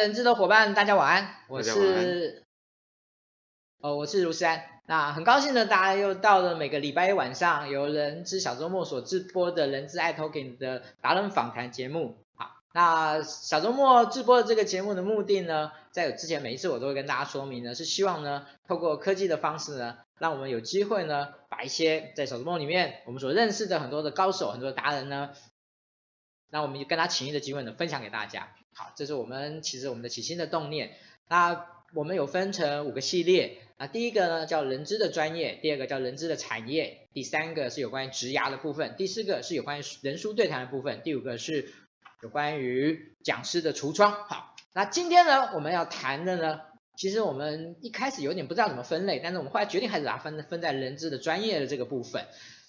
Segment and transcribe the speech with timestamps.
[0.00, 2.42] 人知的伙伴，大家晚安，我是，
[3.80, 4.64] 哦，我是卢思安。
[4.86, 12.16] 那很高兴呢，大家又到了每个礼拜一晚上由人资小周末所直播的人资爱 Talking 的达人访谈节目。
[12.34, 25.30] 好，那小周末直播的这个节目的目的呢，在之前每一次我都会跟大家说明呢，是希望呢，透过科技的方式呢，让我们有机会呢，把一些在小周末里面我们所认识的很多的高手、很多的达人呢。
[26.48, 28.48] 那我们就跟他情谊的机会呢，分享给大家。
[28.74, 30.96] 好，这是我们其实我们的起心的动念。
[31.28, 33.58] 那我们有分成五个系列。
[33.78, 41.72] 那第一个呢叫人资的专业，第二个叫人资的产业，第三个是有关于职涯的部分，第四个是有关于人书对谈的部分，第五个是
[42.22, 44.12] 有关于讲师的橱窗。
[44.12, 46.60] 好，那今天呢我们要谈的呢，
[46.96, 52.26] 其实我们一开始有点不知道怎么分类，但是我们后来决定还是把它分分在人资的专业的这个部分。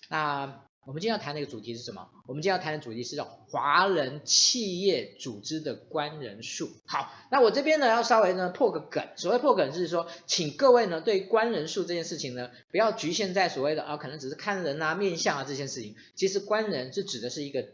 [0.09, 2.09] 那我们今天要谈的一个主题是什么？
[2.25, 6.71] 我们今天要谈的主题是叫华人企业组织的官人数。
[6.87, 15.95] 好，那我这边呢要稍微呢破个梗，所谓破梗是说，请各位呢对官人数这件事情呢，不要局限在所谓的啊，可能只是看人啊、面相啊这件事情。
[16.15, 17.67] 其实官人是指的是一个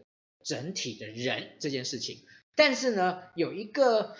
[0.43, 2.25] 整体的人这件事情。
[2.55, 4.17] 但是呢，有一个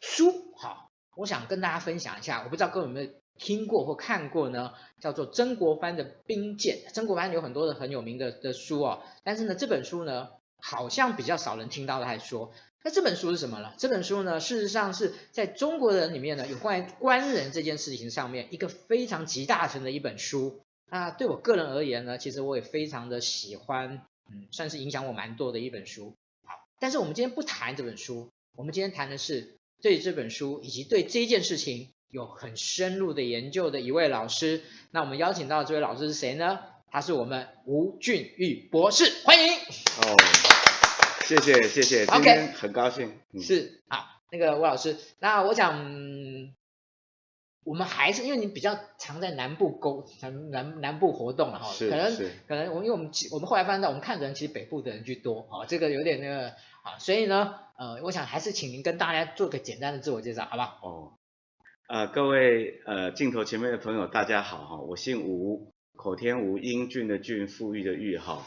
[0.00, 3.21] 书，好，我想跟大家分享一下，我不知道各位有没有。
[3.38, 6.78] 听过或看过呢，叫做曾国藩的兵谏。
[6.92, 12.52] 曾国藩有很多的很有名的的书哦，但是呢，这本书呢，好像比较少人听到的来说。
[12.84, 13.72] 那这本书是什么呢？
[13.78, 20.62] 这本书呢，事实上是在中国人里面呢，有关于官人这件事情上面一个非常集大成的一本书。
[20.90, 26.16] 那对我个人而言呢，其实我也非常的喜欢，嗯，算是影响我蛮多的一本书。
[26.44, 31.90] 好，但是我们今天不谈这本书，我们今天谈的是对这本书以及对这件事情。
[32.12, 36.60] 有很深入的研究的一位老师，那我们邀请到的这位老师是谁呢？
[36.90, 39.54] 他是我们吴俊玉博士，欢迎。
[39.54, 40.16] 哦，
[41.24, 43.18] 谢谢谢谢，今天很高兴。
[43.40, 46.52] 是，啊，那个吴老师，那我想，
[47.64, 52.14] 我们还是因为你比较常在南部沟南南南部活动了哈，可能
[52.46, 56.48] 可能我因为我们我们后来发现到，我们看的人其实北部的人居多啊，这个有点那个
[56.82, 60.78] 啊，所以呢，呃，我想还是请您跟大家做个简单的自我介绍，好不好？
[60.82, 61.12] 哦。
[61.92, 68.46] 呃，各位呃镜头前面的朋友，大家好哈，我姓吴，口天吴，英俊的俊，富裕的裕哈。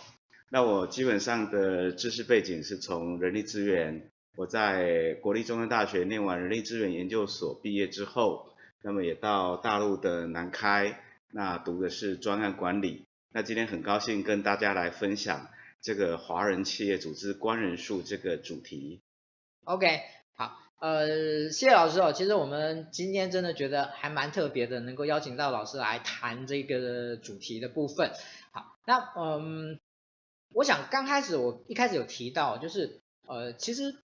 [0.50, 8.50] 那我基本上的知识背景是从人力资源，我在国立中山大学念完人力资源研究所毕业之后，
[8.82, 11.00] 那么也到大陆的南开，
[11.32, 13.06] 那读的是专案管理。
[13.32, 15.50] 那今天很高兴跟大家来分享
[15.84, 19.04] 这个华人企业组织官人数这个主题。
[19.66, 20.00] OK，
[20.34, 20.65] 好。
[20.86, 22.14] 呃，谢谢老师哦。
[22.14, 28.12] 其实我们今天真的觉得还蛮特别的，能够邀请到老师来谈这个主题的部分。
[28.52, 29.80] 好，那嗯，
[30.54, 33.96] 我想刚开始我一开始有提到，就是呃，其实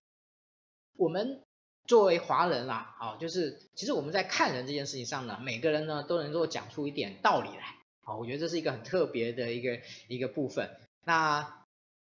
[0.96, 1.44] 我们
[1.86, 7.76] 作为华人啦，好，就是其实我们在看人这件事情上呢，每个人呢都能够讲出一点道理来。
[8.02, 10.68] 好，我觉得这是一个很特别的一个一个部分。
[11.04, 11.64] 那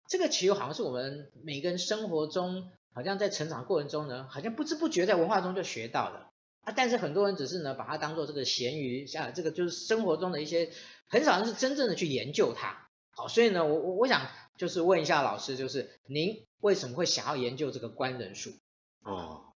[0.10, 2.70] 这个其实好像是我们每个人生活中。
[2.96, 6.32] 好像在成长过程中呢，好像不知不觉在文化中就学到了
[6.62, 10.72] 啊，但是很多人只是呢把它当做这个咸鱼，像这个就是生活中的一些，
[11.10, 12.88] 很少人是真正的去研究它。
[13.12, 14.28] 好，所以呢，我我我想
[14.58, 18.52] 就是问一下老师，就是您为什么会想要研究这个官人术？
[19.04, 19.54] 哦，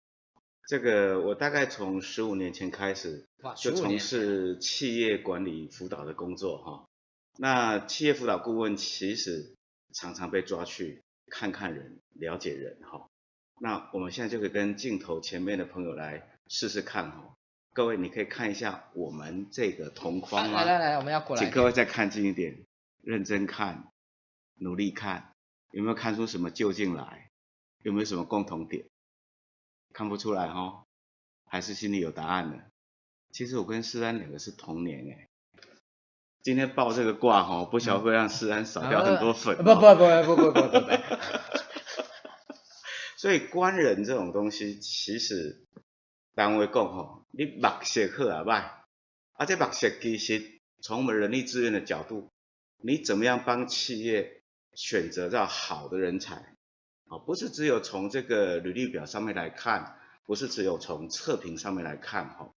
[0.67, 3.25] 这个我大概从十五年前开始
[3.55, 6.85] 就从事企业管理辅导的工作哈。
[7.37, 9.55] 那企业辅导顾问其实
[9.93, 13.07] 常常被抓去看看人，了解人哈。
[13.59, 17.35] 那我们现在就可以跟镜头前面的朋友来试试看哈，
[17.73, 22.65] 各位你可以看一下我们这个同框啊，来来来，我们要过来，请各位再看近一点，
[23.01, 23.87] 认真看，
[24.59, 25.31] 努力看，
[25.71, 27.31] 有没有看出什么究竟来？
[27.83, 28.85] 有没有什么共同点？
[29.93, 30.83] 看不出来哈，
[31.45, 32.59] 还是心里有答案的。
[33.31, 35.27] 其实我跟诗安两个是同年哎，
[36.43, 39.63] 今天报这个卦哈，不晓会让诗安少掉很多粉不？
[39.63, 41.46] 不不不不不不。
[43.17, 45.65] 所以官人这种东西，其实
[46.35, 48.71] 单位讲吼，你目色好啊歹，
[49.33, 52.29] 啊这目色其实从我们人力资源的角度，
[52.77, 54.43] 你怎么样帮企业
[54.75, 56.35] 选择到好的人才？
[57.07, 59.97] 啊，不是只有从这个履历表上面来看，
[60.27, 62.51] 不是只有从测评上面来看哈。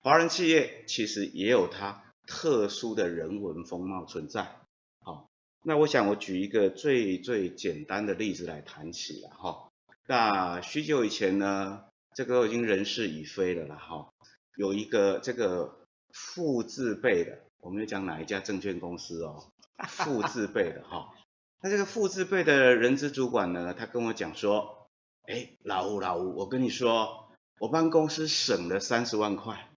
[0.00, 4.56] 华人企业其实也有它特殊的人文风貌存在。
[5.04, 5.30] 好，
[5.62, 9.69] 那我想我举一个最最简单的例子来谈起了哈。
[10.10, 11.84] 那许久以前呢，
[12.16, 14.12] 这个已经人事已非了啦哈。
[14.56, 19.52] 有一个这个父字辈的，我们就讲哪一家证券公司哦，
[19.86, 21.14] 父字辈的哈。
[21.60, 24.88] 那这个父字辈的人资主管呢，他跟我讲说，
[25.28, 29.70] 哎，老吴老吴，我跟你说，我帮公司省了三十万块，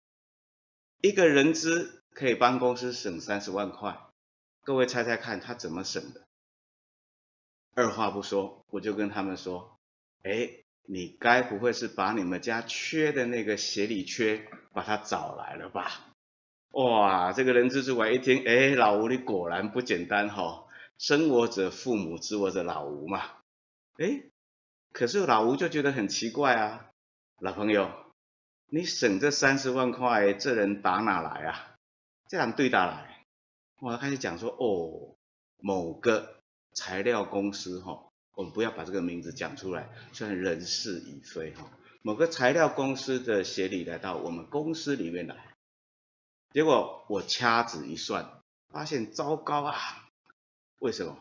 [1.02, 4.00] 一个人资可以帮公司省三十万块，
[4.64, 6.24] 各位猜猜看他怎么省的？
[7.76, 9.73] 二话不说，我就跟他们说，
[10.24, 10.50] 哎，
[10.86, 16.16] 你该不会是把你们家缺的那个协理缺，把他找来了吧？
[16.72, 23.22] 哇，这个人资主管一听，哎，老吴你果然不简单哈、哦，生我者父母，知我者老吴嘛。
[23.98, 24.24] 哎，
[24.92, 26.90] 可是老吴就觉得很奇怪啊，
[27.40, 27.92] 老朋友，
[28.72, 31.76] 你省这三十万块，这人打哪来啊？
[32.28, 33.26] 这样对打来，
[33.80, 35.16] 我开始讲说，哦，
[35.58, 36.40] 某个。
[36.76, 41.70] 材料公司哈，我们不要把这个名字讲出来，虽然人事已非哈。
[42.02, 45.56] 某个材料公司的协理来到我们公司里面来，
[46.52, 49.76] 结果我掐指一算，发现糟糕啊！
[50.80, 51.18] 为什么？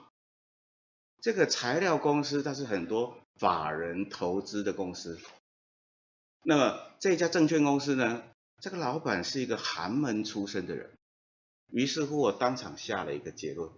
[1.21, 5.21] 这个材料公司它是很多法人投资的公司，
[6.43, 8.25] 那么这家证券公司呢，
[8.59, 10.99] 这个老板是一个寒门出身的人，
[11.69, 13.71] 于是乎我当场下了一个结论。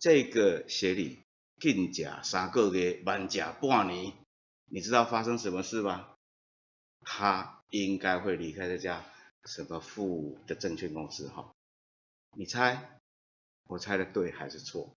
[0.00, 1.22] 这个协理
[1.62, 4.12] 进价三个月，慢价半年，
[4.68, 6.08] 你知道发生什么事吗？
[7.02, 9.04] 他应该会离开这家
[9.44, 11.52] 什么富的证券公司哈？
[12.36, 12.98] 你猜，
[13.68, 14.92] 我猜的对还是错？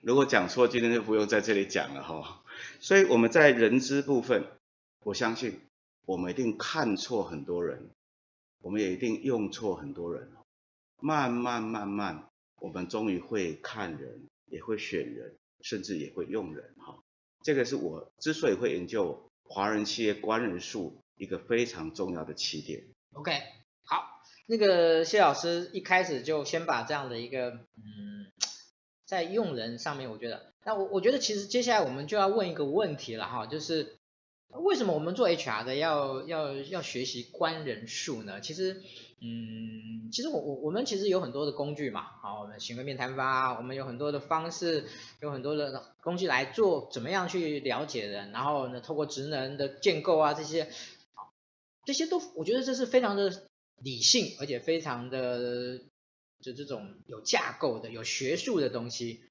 [0.00, 2.44] 如果讲错，今天就不用在这里讲了哈。
[2.78, 4.46] 所以我们在人资部分，
[5.00, 5.60] 我相信
[6.04, 7.90] 我们一定看错很多人，
[8.62, 10.30] 我们也一定用错很多人，
[11.00, 12.28] 慢慢慢慢。
[12.60, 17.02] 我们终于会看人，也会选人，甚至也会用人哈。
[17.42, 22.84] 这个是我之所以会研究华人企业官人术一个非常重要的起点。
[23.12, 23.32] OK，
[23.84, 28.32] 好，那个谢老师一开始就先把这样的一个嗯，
[29.04, 33.96] 在用人上面，我觉得，那我我觉得其实接下来我们就要问一个问题了哈，就是
[34.48, 38.40] 为什么我们做 HR 的要要要学习官人术呢？
[38.40, 38.82] 其实。
[39.18, 44.86] 嗯，其实我我我们其实有很多的工具嘛，好，我们行为面谈法，我们有很多的方式，
[45.20, 50.70] 有很多的工具来做，怎么样去了解人，然后呢，透过职能的建构啊这些，
[51.86, 53.48] 这些都我觉得这是非常的
[53.82, 55.78] 理性，而且非常的
[56.42, 59.24] 就这种有架构的、有学术的东西。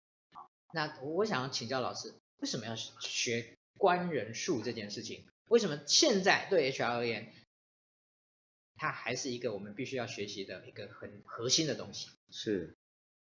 [0.73, 5.25] 那我想请教老师，为什么要学观人术这件事情？
[5.47, 7.31] 为什么现在对 HR 而言？
[8.75, 12.09] 它还是一个我们必须要学习的一个很核心的东西。
[12.29, 12.75] 是，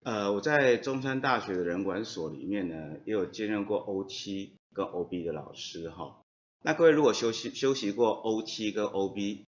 [0.04, 6.22] 呃，我在中山大学的人管所里面呢，也有兼任过 OT 跟 OB 的老师哈。
[6.62, 9.44] 那各位如果修习修习过 OT 跟 OB，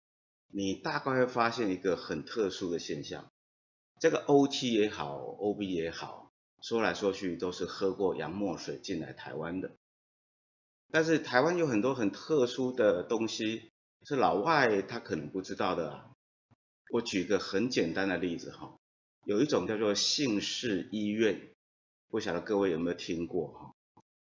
[0.52, 3.30] 你大概会发现一个很特殊的现象。
[3.99, 9.73] 这个 OT 也好，OB 也好，说来说去都是喝过洋墨水进来台湾的。
[10.90, 13.70] 但是台湾有很多很特殊的东西。
[14.07, 16.07] 是老外他可能不知道的啊。
[16.92, 18.75] 我举个很简单的例子哈，
[19.25, 21.52] 有一种叫做姓氏医院，
[22.09, 23.75] 不晓得各位有没有听过哈？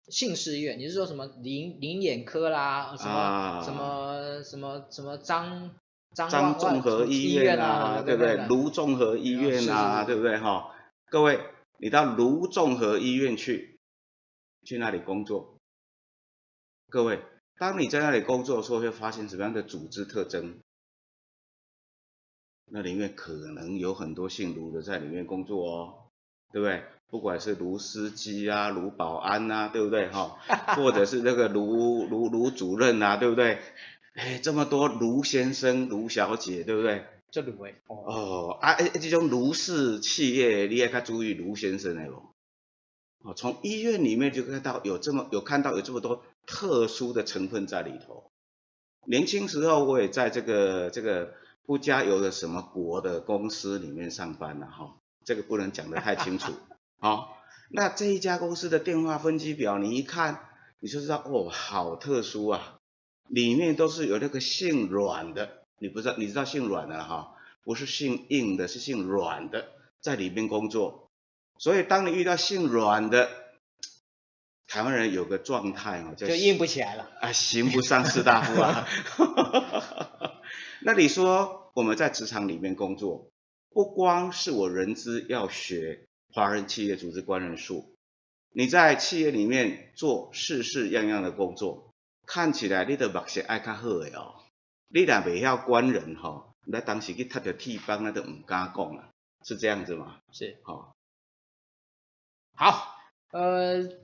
[0.09, 5.75] 姓氏医院，你是说什么林林眼科啦，什么、啊、什么什么什么张
[6.15, 8.47] 张张综合医院啊，对不对？
[8.47, 10.73] 卢综合医院啊，对不对哈？
[11.07, 11.41] 各位，
[11.79, 13.81] 你到卢综合医院去，
[14.65, 15.59] 去那里工作，
[16.89, 17.21] 各位。
[17.59, 20.59] 当你在那里工作的时候，会发现什么样的组织特征？
[22.75, 25.95] 那里面可能有很多姓卢的在里面工作哦，
[26.53, 26.83] 对不对？
[27.09, 30.09] 不管是卢司机啊、卢保安啊，对不对？
[30.09, 30.39] 哈，
[30.77, 33.59] 或者是那个卢卢卢主任啊，对不对？
[34.15, 37.05] 哎，这么多卢先生、卢小姐，对不对？
[37.31, 42.31] 这两位哦，哦啊，哎，这种卢氏企业，你也该注意卢先生的喽。
[43.19, 46.25] 哦，从医院里面就看到有这么有看到有这么多。
[46.47, 48.31] 特殊的成分在里头。
[49.07, 51.35] 年轻时候我也在这个这个
[51.67, 56.53] 不加油的什么国的公司里面上班了哈，这个不能讲得太清楚。
[56.99, 57.37] 好，
[57.71, 62.79] 那这一家公司的电话分机表，你一看你就知道哦，好特殊啊，
[63.29, 67.35] 里面都是有那个姓阮的，你不知道你知道姓阮的哈，
[67.65, 69.71] 不是姓硬的，是姓阮的
[70.01, 71.11] 在里面工作。
[71.59, 73.42] 所以当你遇到姓阮的。
[74.73, 78.89] 台湾人有个状态哦，就硬不起来了啊，行不上士大夫啊。
[80.81, 83.29] 那你说我们在职场里面工作，
[83.69, 87.95] 不光是我人资要学华人企业组织官人术，
[88.51, 91.93] 你在企业里面做事事样样的工作，
[92.25, 94.37] 看起来你的目色爱较好的哦。
[94.89, 99.11] 你若未晓官人哈，那当时去踢着铁板，那都唔敢讲了，
[99.45, 100.21] 是这样子吗？
[100.33, 100.97] 是，好，
[102.57, 102.97] 好，
[103.33, 104.02] 呃。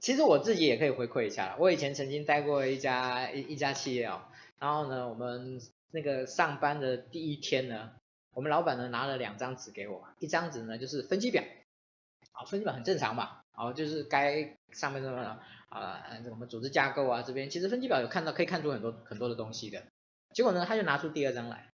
[0.00, 4.22] 其实我自己也可以回馈一下，我以前曾经待过一家一一家企业哦，
[4.58, 7.92] 然后呢，我们那个上班的第一天呢，
[8.32, 11.44] 我们老板呢拿了两张纸给我，一张纸呢就是分机表，
[12.32, 15.38] 啊，分机表很正常嘛，啊，就是该上面什么
[15.68, 19.82] 啊，我们组织架构啊这边，其实分机表有看到可以看出很多很多的东西的，
[20.32, 21.69] 结果呢，他就拿出第二张来。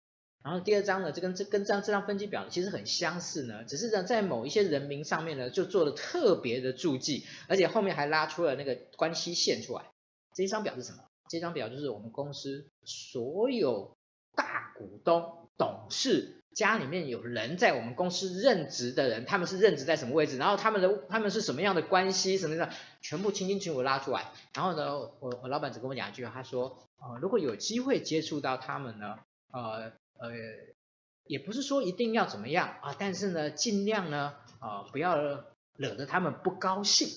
[0.47, 9.87] 然后第二张呢，这跟这跟这张这张分析表，其实很相似呢，只是呢在某一些人名上面呢，就做了特别的注记，而且后面还拉出了那个关系线出来。
[10.37, 10.99] 这张表是什么？
[11.29, 13.97] 这张表就是我们公司所有
[14.37, 22.71] 大股东、董事家里面有人在我们公司任职的人，他们是任职在什么位置，然后他们的他们是什么样的关系，什么的，
[23.03, 24.27] 全部清清楚楚拉出来。
[24.55, 29.19] 然后呢，我我老板只跟我讲一句，他说，呃，如果有机会接触到他们呢，
[29.53, 29.91] 呃。
[30.19, 30.31] 呃，
[31.25, 35.45] 也不是说一定要怎么样啊，但是呢，尽量呢，啊，不要
[35.77, 37.09] 惹得他们不高兴。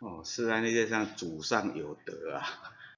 [0.00, 2.46] 哦，是啊，那就像祖上有德啊。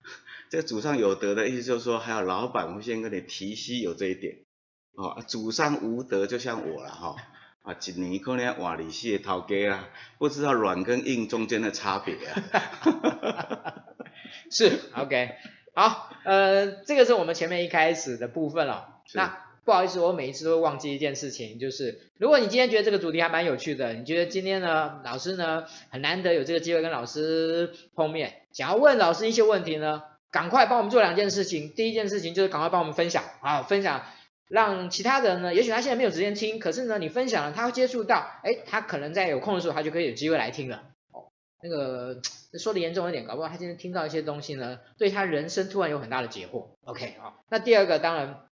[0.51, 4.45] 这祖上有德的意思就是说，还有老板会先跟你提息有这一点。
[4.93, 7.17] 哦，祖上无德就像我了哈。
[7.63, 9.89] 啊，一年可能换利西的头家啊，
[10.19, 13.85] 不知道软跟硬中间的差别啊。
[14.51, 15.37] 是，OK。
[15.75, 19.01] 好，呃，这个是我们前面一开始的部分了。
[19.15, 31.71] 那不好意思，我每一次都会忘记一件事情，就是如果你今天觉得这个主题还蛮有趣的，你觉得今天呢，老师呢很难得有这个机会跟老师碰面，想要问老师一些问题呢，赶快帮我们做两件事情。
[31.71, 34.03] 第一件事情就是赶快帮我们分享啊，分享
[34.49, 40.83] 让其他人呢，也许他现在没有时间听，可是呢，你分享了，他会接触到，哎，他可能在有空的时候，他就可以有机会来听了。
[41.63, 42.21] 那个
[42.59, 46.71] 说的严重一点，搞不好他今天听到一些东西呢，对他人生突然有很大的解惑。
[46.85, 48.49] OK 好，那第二个当然，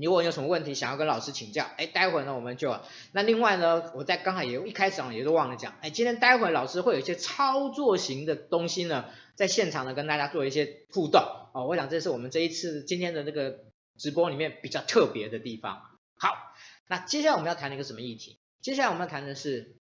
[0.00, 2.80] 如果有什么问题想要跟老师请教，哎，待会儿呢我们就，
[3.12, 11.20] 那另外呢，我在刚才也一开始也都忘了讲，哎，今天待会儿老师会有一些操作型的东西呢，在现场呢跟大家做一些互动
[11.52, 13.64] 哦，我想这是我们这一次今天的这个
[13.98, 15.82] 直播里面比较特别的地方。
[16.16, 16.54] 好，
[16.88, 18.38] 那接下来我们要谈一个什么议题？
[18.60, 19.74] 接下来我们要谈的是，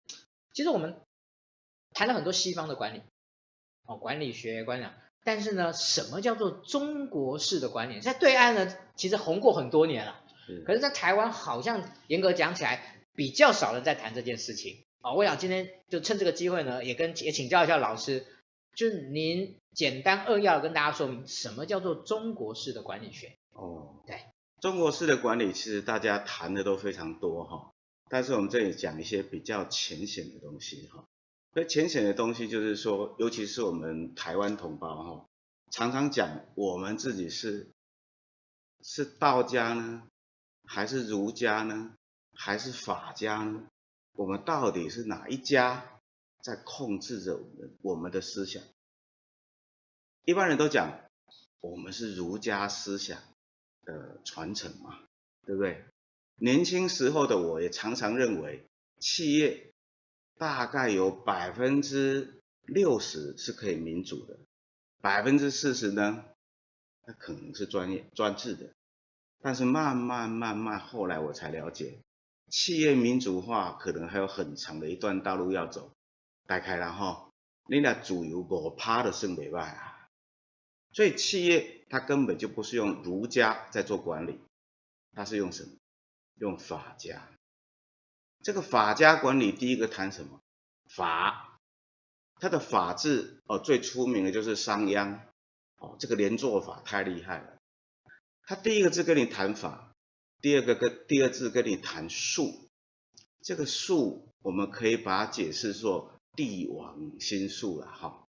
[0.54, 0.96] 其实我们。
[1.92, 3.02] 谈了很多西方的管理，
[3.86, 4.86] 哦，管理学管理，
[5.24, 8.00] 但是呢，什么叫做中国式的管理？
[8.00, 14.84] 在对岸呢，其实红过很多年了，是可是，在台湾好像严格讲起来，比较少人在谈这件事情。
[15.02, 18.26] 哦，我想今天就趁这个机会呢，也跟也请教一下老师，
[18.74, 23.36] 就是您简单扼要的跟大家说明，什么叫做中国式的管理学？
[23.52, 24.20] 哦，对，
[24.60, 27.72] 中国式的管理其实大家谈的都非常多哈，
[28.08, 31.04] 但是我们这里讲一些比较浅显的东西哈。
[31.52, 35.26] 那浅显的东西就是说，尤其是我们台湾同胞哈，
[35.72, 37.72] 常常讲我们自己是
[38.82, 40.06] 是道家呢，
[40.64, 41.96] 还是儒家呢，
[42.34, 43.66] 还是法家呢？
[44.12, 46.00] 我们到底是哪一家
[46.40, 48.62] 在控制着我们我们的思想？
[50.24, 51.00] 一般人都讲
[51.60, 53.20] 我们是儒家思想
[53.82, 55.00] 的传承嘛，
[55.44, 55.84] 对不对？
[56.36, 58.68] 年轻时候的我也常常认为
[59.00, 59.69] 企业。
[60.40, 64.38] 大概有百分之六十是可以民主的，
[65.02, 66.24] 百分之四十呢，
[67.06, 68.70] 那可能是专业专制的。
[69.42, 71.98] 但是慢慢慢慢，后来我才了解，
[72.48, 75.92] 企业民主化可能还有很长的一段道路要走。
[76.46, 77.30] 大开了哈，
[77.68, 80.08] 你那主有五趴的胜北外啊，
[80.94, 84.40] 所以企业它根本就不是用儒家在做管理，
[85.12, 85.72] 它是用什么？
[86.36, 87.28] 用法家。
[88.42, 90.40] 这个法家管理第一个谈什么？
[90.88, 91.58] 法，
[92.40, 95.20] 它的法治哦，最出名的就是商鞅
[95.78, 97.58] 哦，这个连坐法太厉害了。
[98.44, 99.92] 他第一个字跟你谈法，
[100.40, 102.68] 第二个跟第二字跟你谈术。
[103.42, 108.26] 这个术我们可以把它解释作帝王心术了哈。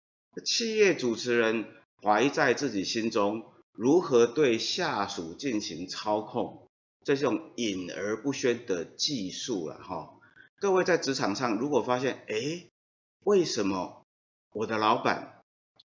[0.44, 1.66] 企业主持人
[2.02, 6.67] 怀在自己心中，如何对下属进行操控？
[7.08, 10.10] 这种隐而不宣的技术了哈，
[10.60, 12.68] 各位在职场上如果发现，哎，
[13.24, 14.04] 为什么
[14.52, 15.40] 我的老板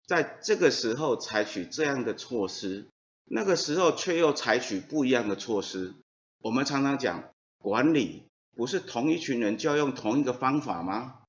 [0.05, 2.89] 在这个时候采取这样的措施，
[3.25, 5.95] 那个时候却又采取不一样的措施？
[6.41, 11.21] 我们常常讲，管理不是同一群人就要用同一个方法吗？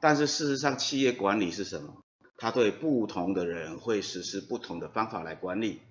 [0.00, 2.00] 但是事实上，企业管理是什么？
[2.36, 5.82] 他对不同的人会实施不同的方法来管理，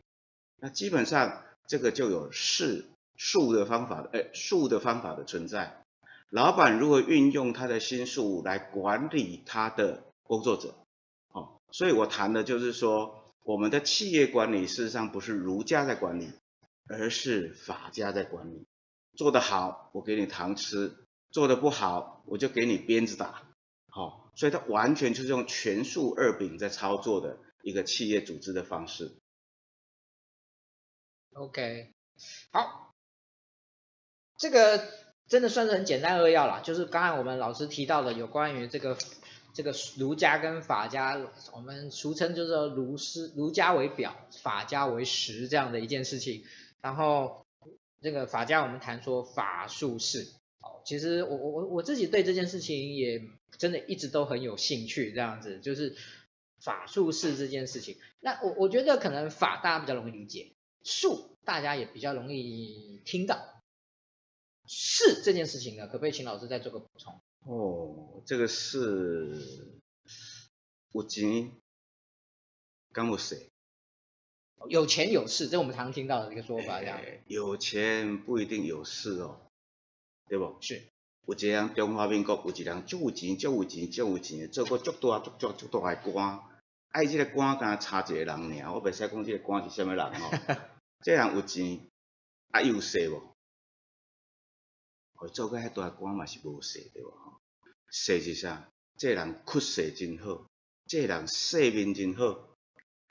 [0.62, 1.44] 那基本上。
[1.68, 5.84] 这个就有是术的方法的，哎，术的方法的存在。
[6.30, 10.74] 老板如何运用他的心术来管理他的工作者？
[11.32, 16.32] 哦，所以我谈的就是说，我们的企业管理事实上不是儒家在管理，
[16.88, 18.66] 而是法家在管理。
[19.16, 20.92] 做得好，我给你糖吃；
[21.32, 23.44] 做得不好，我就给你鞭子打。
[23.90, 29.16] 好，所以它完全就是用权术二柄在操作的一个企业组织的方式。
[31.38, 31.94] OK，
[32.52, 32.96] 好，
[34.40, 34.84] 这个
[35.28, 38.98] 真的算是很简单扼要了，就是刚才我们老师提到的有关于这个
[39.54, 41.16] 这个儒家跟法家，
[41.54, 46.44] 我们俗称就是儒师儒家为表，法家为实这样的一件事情。
[46.82, 47.46] 然后
[48.02, 50.24] 这个法家我们谈说法术式，
[50.62, 53.22] 哦，其实我我我我自己对这件事情也
[53.60, 55.96] 真的一直都很有兴趣，这样子就是
[56.60, 57.96] 法术式这件事情。
[58.22, 60.54] 那我我觉得可能法大家比较容易理解。
[60.88, 63.62] 术大家也比较容易听到，
[64.66, 67.22] 是这件事情呢，可不可以请老师再做个补充？
[67.42, 69.80] 哦，这个是
[70.94, 71.52] 有钱，
[72.94, 73.50] 刚有势，
[74.70, 77.22] 有钱有势，这是我们常听到的一个说法，这样、欸。
[77.28, 79.42] 有钱不一定有势哦，
[80.28, 80.58] 对不？
[80.62, 80.88] 是。
[81.26, 86.40] 有一个人中华民国有一个人足有钱，足有钱，足有钱，做过足大足足足大个官，
[86.90, 88.28] 爱这个官敢差一个人
[88.62, 90.58] 尔，我袂使讲这个官是什么人哦。
[91.04, 91.88] 这人有钱，
[92.52, 93.22] 啊有势无？
[95.14, 97.14] 会做个遐大官嘛是无势对无？
[97.90, 98.70] 势是啥？
[98.98, 100.48] 这人屈势真好，
[100.86, 102.56] 这人势面真好。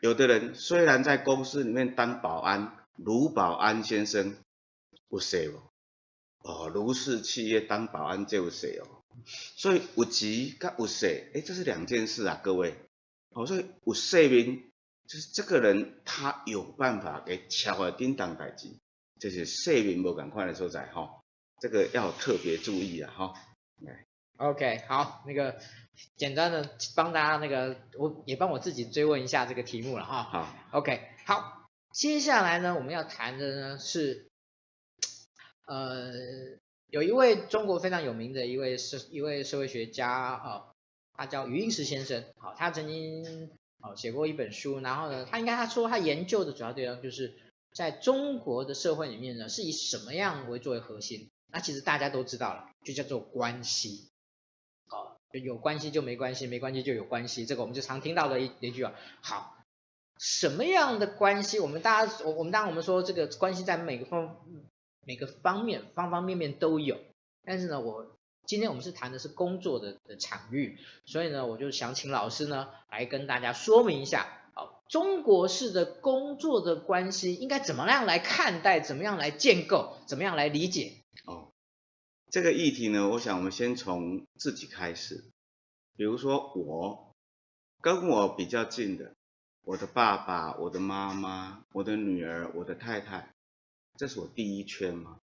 [0.00, 4.36] 有的人虽然在公司里面当保安，卢保安先生
[5.08, 5.60] 有势无？
[6.38, 9.02] 哦，卢氏企业当保安就有势哦。
[9.56, 12.76] 所以有钱甲有势，诶，这是两件事啊，各位。
[13.30, 14.65] 哦，所以有势面。
[15.08, 18.68] 就是这个人，他有办法给敲个叮当代志，
[19.20, 21.22] 就是睡眠无赶快的所在哈，
[21.60, 23.34] 这个要特别注意啊哈。
[24.38, 25.58] OK，好，那个
[26.16, 30.24] 简单的帮大家那个，我也帮我自己追问一下这个题目了哈。
[30.24, 34.28] 好，OK，好，接下来呢，我们要谈的呢是，
[35.66, 36.12] 呃，
[36.90, 40.72] 有一位中国非常有名的一位社一位社会学家啊，
[41.14, 43.52] 他叫余英时先生，好，他曾经。
[43.86, 47.36] 哦，写过一本书，然后呢，他应该他说他研究的主要对象就是
[47.72, 51.30] 在中国的社会里面呢，是以什么样为作为核心？
[51.52, 54.10] 那其实大家都知道了，就叫做关系。
[54.90, 58.92] 哦，就有关系就没关系，没关系就有关系，这个我们就常听到的一一句话。
[59.22, 59.56] 好，
[60.18, 61.60] 什么样的关系？
[61.60, 64.36] 我们大家，我我们当然我们说这个关系在每个方
[65.04, 66.98] 每个方面方方面面都有，
[67.44, 68.15] 但是呢，我。
[68.46, 80.92] 今天我们是谈的是工作的的场域，所以呢，我就想请老师呢来跟大家说明一下，哦，中国式的工作的关系应该怎么样来看待，怎么样来建构，怎么样来理解？
[81.24, 81.50] 哦，
[82.30, 85.24] 这个议题呢，我想我们先从自己开始，
[85.96, 87.12] 比如说我
[87.80, 89.14] 跟我比较近的，
[89.64, 93.34] 我的爸爸、我的妈妈、我的女儿、我的太太，
[93.96, 95.18] 这是我第一圈嘛。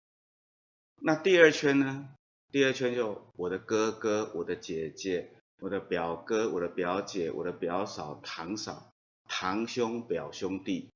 [1.02, 2.08] 那第二圈呢？
[2.52, 8.90] 第二圈就我的哥哥、我的姐姐、我的表哥、我的表姐、我的表嫂、堂嫂、
[9.28, 10.90] 堂兄、表兄弟。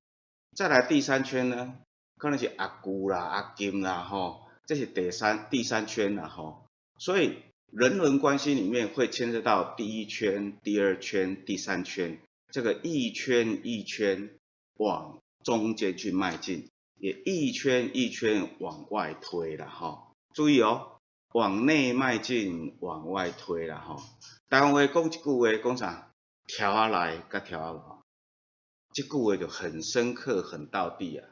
[0.56, 1.78] 再来第三圈呢，
[2.18, 6.66] 可能是阿姑啦、阿金啦，吼，这是第三第三圈啦，吼。
[6.98, 7.36] 所以
[7.70, 12.18] 人伦关系里面会牵涉到第一圈、第二圈、第三圈，
[12.50, 14.28] 这个一圈一圈
[14.78, 20.10] 往中间去迈进，也一圈一圈往外推了，哈。
[20.32, 20.90] 注意哦。
[21.34, 24.00] 往内迈进，往外推了哈。
[24.48, 26.12] 单位讲一句话，讲啥？
[26.46, 27.82] 调下来，甲调下来。
[28.92, 31.28] 这句话就很深刻，很到地啊。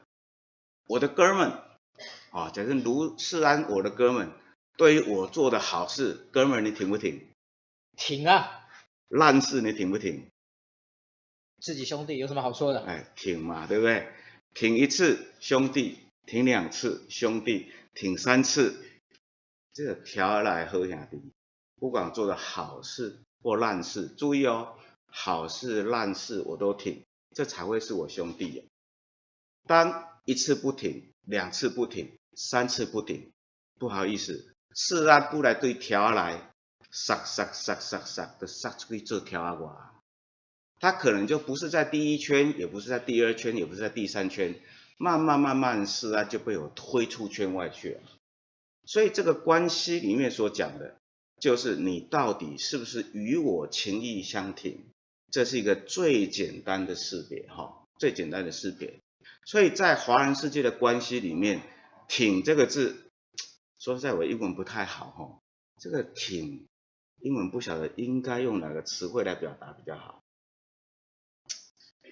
[0.87, 1.53] 我的哥们，
[2.31, 4.29] 啊，假设卢世安，我的哥们，
[4.75, 7.25] 对于我做的好事，哥们，你挺不挺？
[7.95, 8.67] 挺啊。
[9.07, 10.27] 烂事你挺不挺？
[11.61, 12.83] 自己兄弟有什么好说的？
[12.83, 14.09] 哎，挺嘛，对不对？
[14.53, 18.89] 挺一次兄弟，挺两次兄弟，挺三次。
[19.73, 21.17] 这个调来喝下的，
[21.77, 24.75] 不管做的好事或烂事，注意哦，
[25.07, 27.03] 好事烂事我都挺，
[27.35, 28.63] 这才会是我兄弟呀。
[29.65, 33.31] 当一次不挺，两次不挺，三次不挺，
[33.79, 36.53] 不好意思，世安不来对调来，
[36.91, 39.75] 杀杀杀杀杀的杀出去做调啊我，
[40.79, 44.53] 他可能就不是在第一圈，也不是在第二圈，也不是在第三圈，
[44.97, 48.01] 慢慢慢慢世安就被我推出圈外去了。
[48.85, 50.97] 所以这个关系里面所讲的，
[51.39, 54.79] 就是你到底是不是与我情意相挺，
[55.31, 58.99] 这是一个最简单的识别哈，最简单的识别。
[59.45, 61.61] 所以在华人世界的关系里面，
[62.07, 63.09] 挺这个字，
[63.79, 65.39] 说实在我英文不太好哈，
[65.79, 66.67] 这个挺
[67.19, 70.21] 英文不晓得应该用哪个词汇来表达比较好。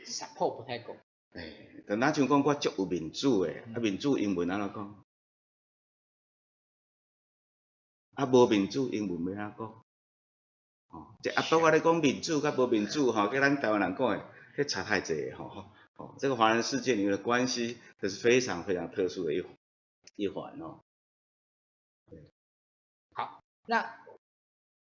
[0.06, 0.96] support 不太够。
[1.34, 1.54] 哎，
[1.88, 5.04] 等那像讲我足有民主诶，啊民主英文怎么讲？
[8.22, 9.68] 啊，无民主英文要安怎讲？
[10.90, 14.24] 哦，这啊，包括你讲民主甲无民主哈，跟咱台湾人讲的，
[14.56, 15.72] 这差太济哈。
[15.96, 19.44] 哦，这个华人世界里面的关系，这是非常非常特殊的一
[20.16, 20.82] 一环哦。
[23.14, 23.92] 好，那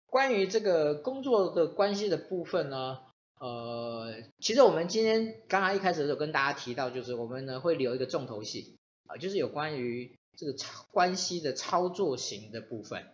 [0.06, 2.98] 关于这个工作的关系的部分呢，
[3.38, 10.56] 呃，其实我们今天刚刚一开始的时候跟大家提到，就是我们呢会留一个重头戏啊，就是有关于这个
[10.90, 13.06] 关系的操作型的部分。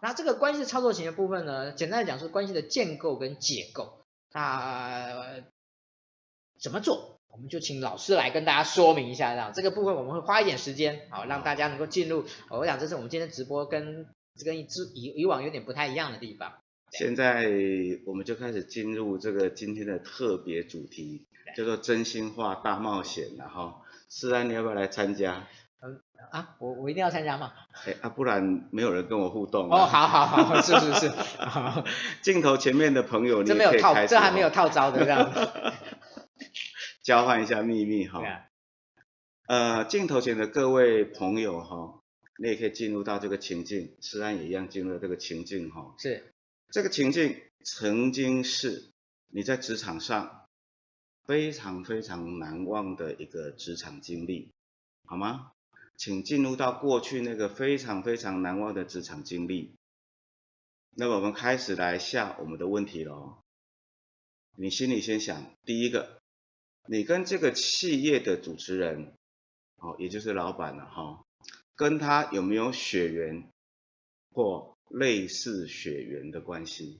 [0.00, 4.00] 好，那这个关系的操作型的部分呢，简单来讲是关系的建构跟解构。
[4.32, 5.42] 那
[6.60, 7.18] 怎么做？
[7.32, 12.24] 我们就请老师来跟大家说明一下，这样这个部分我们会花一点时间，好让大家能够进入。
[12.48, 14.06] 我想这是我们今天直播跟
[14.44, 16.54] 跟之以以往有点不太一样的地方。
[16.90, 17.48] 现在
[18.04, 21.24] 我们就开始进入这个今天的特别主题，
[21.56, 23.82] 叫做真心话大冒险了哈。
[24.08, 25.46] 思安，你要不要来参加？
[26.32, 27.52] 嗯啊，我我一定要参加吗？
[27.86, 29.68] 哎啊，不然没有人跟我互动。
[29.70, 31.12] 哦，好好好，是是是。
[32.22, 35.32] 镜头前面的朋友，你这没有套，这还没有套招的这样。
[37.02, 38.22] 交换一下秘密哈。
[39.46, 42.00] 呃，镜头前的各位朋友哈，
[42.38, 45.94] 你也可以进入到这个情境，思安也一样进入了这个情境哈。
[45.98, 46.32] 是。
[46.70, 48.92] 这个情境曾经是
[49.32, 50.46] 你在职场上
[51.26, 54.52] 非常非常难忘的一个职场经历，
[55.06, 55.50] 好吗？
[56.00, 59.76] 请进入到过去那个非常非常难忘的职场经历。
[60.96, 63.42] 那么我们开始来下我们的问题喽。
[64.56, 66.22] 你心里先想，第一个，
[66.88, 69.12] 你跟这个企业的主持人，
[69.76, 71.22] 哦，也就是老板了哈，
[71.74, 73.50] 跟他有没有血缘
[74.32, 76.98] 或类似血缘的关系？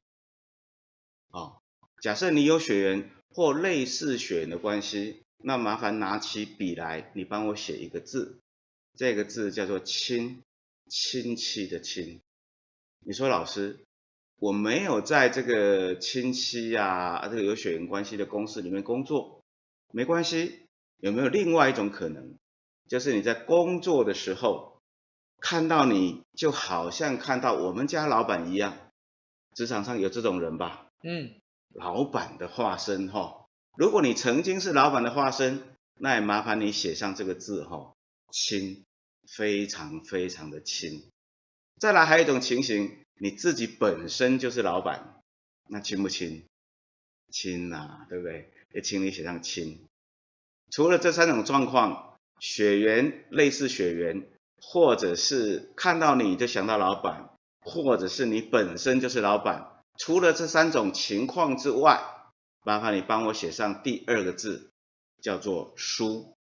[1.31, 1.63] 哦，
[2.03, 8.39] 假设你有血缘或类似血缘的关系，那麻烦拿起笔来，你帮我写一个字，
[9.01, 10.43] 这个字叫做亲，
[10.87, 12.21] 亲戚的亲。
[12.99, 13.79] 你说老师，
[14.37, 19.43] 我没有在这个亲戚呀，这个有血缘关系的公司里面工作，
[19.91, 20.67] 没关系。
[20.99, 22.37] 有没有另外一种可能，
[22.89, 24.83] 就是你在工作的时候，
[25.41, 28.77] 看到你就好像看到我们家老板一样，
[29.55, 30.89] 职场上有这种人吧？
[31.03, 31.41] 嗯，
[31.73, 33.47] 老板的化身哈。
[33.79, 35.63] 如果你曾经是老板的化身，
[35.95, 37.95] 那也麻烦你写上这个字哈，
[38.31, 38.85] 亲，
[39.37, 41.09] 非常非常的亲。
[41.79, 45.21] 再来还有一种情形，你自己本身就是老板，
[45.69, 46.45] 那亲不亲？
[47.31, 48.51] 亲、啊，对不对？
[48.75, 49.87] 也请你写上亲。
[50.71, 54.27] 除了这三种状况，血缘类似血缘。
[54.63, 57.31] 或者是看到你就想到老板，
[57.63, 59.83] 或者是你本身就是老板。
[59.97, 61.99] 除了这三种情况之外，
[62.63, 64.71] 麻烦你帮我写上第二个字，
[65.23, 66.37] 叫做疏。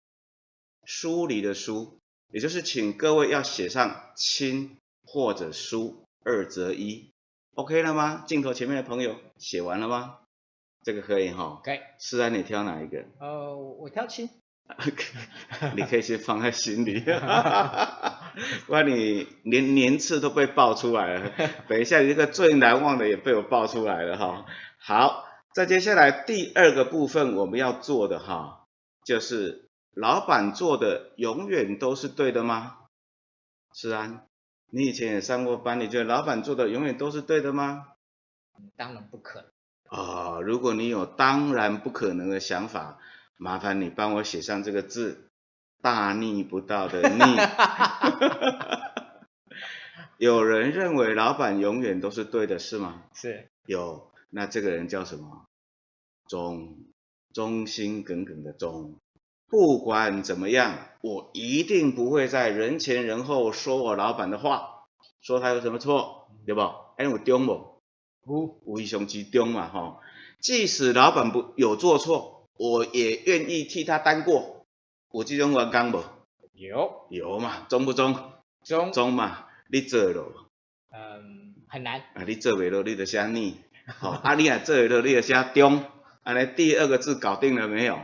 [0.83, 1.98] 疏离的疏，
[2.31, 7.09] 也就是请各位要写上亲或者疏，二择一。
[7.55, 8.23] OK 了吗？
[8.27, 10.19] 镜头前面的朋友写完了吗？
[10.83, 11.61] 这个可以哈。
[11.63, 11.79] 可以。
[11.97, 13.03] 思安，你挑哪一个？
[13.19, 14.29] 呃，我挑亲。
[15.75, 16.99] 你可以先放在心里，
[18.67, 21.31] 不然你连年次都被爆出来了。
[21.67, 24.45] 等一下，你这个最难忘的也被我爆出来了哈。
[24.77, 28.67] 好，再接下来第二个部分我们要做的哈，
[29.03, 32.77] 就是老板做的永远都是对的吗？
[33.73, 34.23] 是啊，
[34.71, 37.87] 你以前也上过班，你觉得老板做的永远都是对的吗？
[38.75, 39.49] 当然不可能。
[39.85, 42.99] 啊、哦，如果你有当然不可能的想法。
[43.41, 45.31] 麻烦你帮我写上这个字，
[45.81, 47.23] 大逆不道的逆。
[50.19, 53.05] 有人认为老板永远都是对的，是吗？
[53.13, 53.49] 是。
[53.65, 55.45] 有，那这个人叫什么？
[56.27, 56.79] 忠，
[57.33, 58.99] 忠心耿耿的忠。
[59.49, 64.85] 不管怎么样，我一定不会在人前人后说我老板的话，
[65.21, 66.61] 说他有什么错，对不？
[66.97, 67.81] 哎，有忠不？
[68.23, 69.99] 不，非常之丢嘛，哈。
[70.39, 72.37] 即使老板不有做错。
[72.59, 74.65] 我也愿意替他担过，
[75.13, 76.03] 有这种员工不？
[76.53, 78.13] 有有嘛，中不中？
[78.65, 80.25] 中中嘛，你做了？
[80.91, 82.01] 嗯，很难。
[82.13, 83.55] 啊，你做不了，你就写逆。
[83.87, 85.85] 好，啊，你也做不了，你就写忠。
[86.23, 87.97] 啊，来第二个字搞定了没有？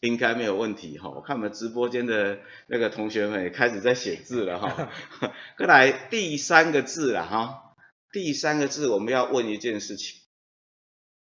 [0.00, 1.08] 应该没有问题哈。
[1.10, 4.90] 我看我们直播间的那个同学们也开始在写字了哈。
[5.56, 7.74] 过来第三个字了哈。
[8.12, 10.20] 第三个字我们要问一件事情。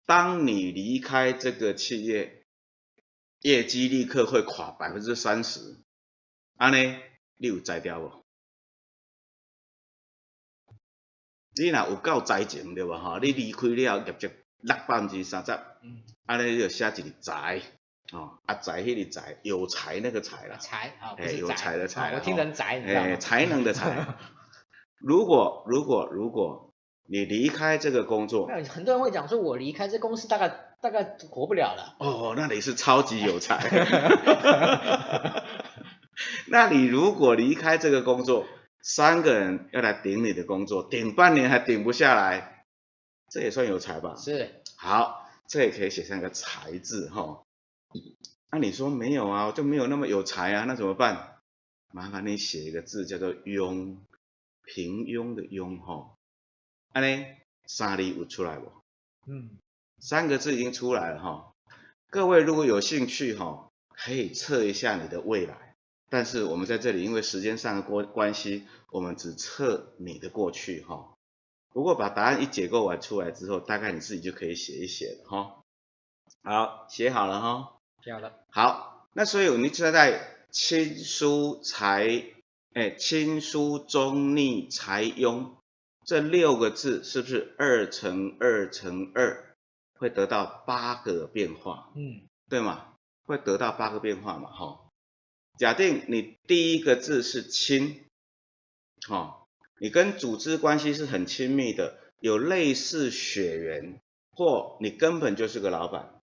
[0.06, 2.46] 当你离开这个企业，
[3.40, 5.60] 业绩立刻会垮百分之三十，
[6.58, 6.98] 安尼，
[7.38, 8.12] 你有摘掉无？
[11.56, 12.98] 你若有够才情对吧？
[13.00, 14.30] 哈，你离开了业绩
[14.62, 15.52] 落百分之三十，
[16.26, 17.62] 安尼你就写一个才，
[18.12, 24.06] 哦，啊才迄个才，有才那个才啦，才啊，哎，有才的才，我听成才，哎，才能的才。
[25.00, 26.74] 如果如果如果
[27.06, 31.96] 你离开这个工作，很多人会讲说，我离开这公司大概大概活不了了。
[32.00, 33.60] 哦，那你是超级有才。
[36.48, 38.46] 那你如果离开这个工作，
[38.82, 42.66] 三个人要来顶你的工作，顶半年还顶不下来，
[43.30, 44.16] 这也算有才吧？
[44.16, 44.62] 是。
[44.78, 47.44] 好，这也可以写上一个才字哈。
[48.52, 51.40] 那你说没有啊，我就没有那么有才啊，那怎么办？
[51.92, 53.98] 麻烦你写一个字叫做庸，
[54.64, 56.16] 平庸的庸哈。
[56.92, 57.26] 安呢，
[57.66, 58.72] 三字有出来不？
[59.26, 59.58] 嗯，
[60.00, 61.54] 三个字已经出来了哈。
[62.10, 65.76] 各位如果有兴趣哈，可以测一下你的未来。
[66.10, 71.16] 但是我们在这里因为时间上的关关系，我们只测你的过去哈。
[71.70, 75.64] 不过把答案一解构完出来之后，大概你自己就可以写一写了哈。
[76.44, 77.80] 好，写好了哈。
[78.04, 78.34] 写好了。
[78.50, 82.26] 好，那所以你现在亲疏才，
[82.74, 85.52] 哎，亲疏中逆才庸。
[86.06, 89.56] 这六个字是不是二乘二乘二
[89.94, 91.94] 会得到八个变化？
[91.96, 92.94] 嗯，对吗？
[93.26, 94.52] 会得到八个变化嘛？
[94.52, 94.82] 哈，
[95.58, 98.04] 假定你第一个字是亲，
[99.08, 99.46] 哈，
[99.80, 104.02] 你跟组织关系是很亲密的，有类似血缘，
[104.36, 106.20] 或你根本就是个老板，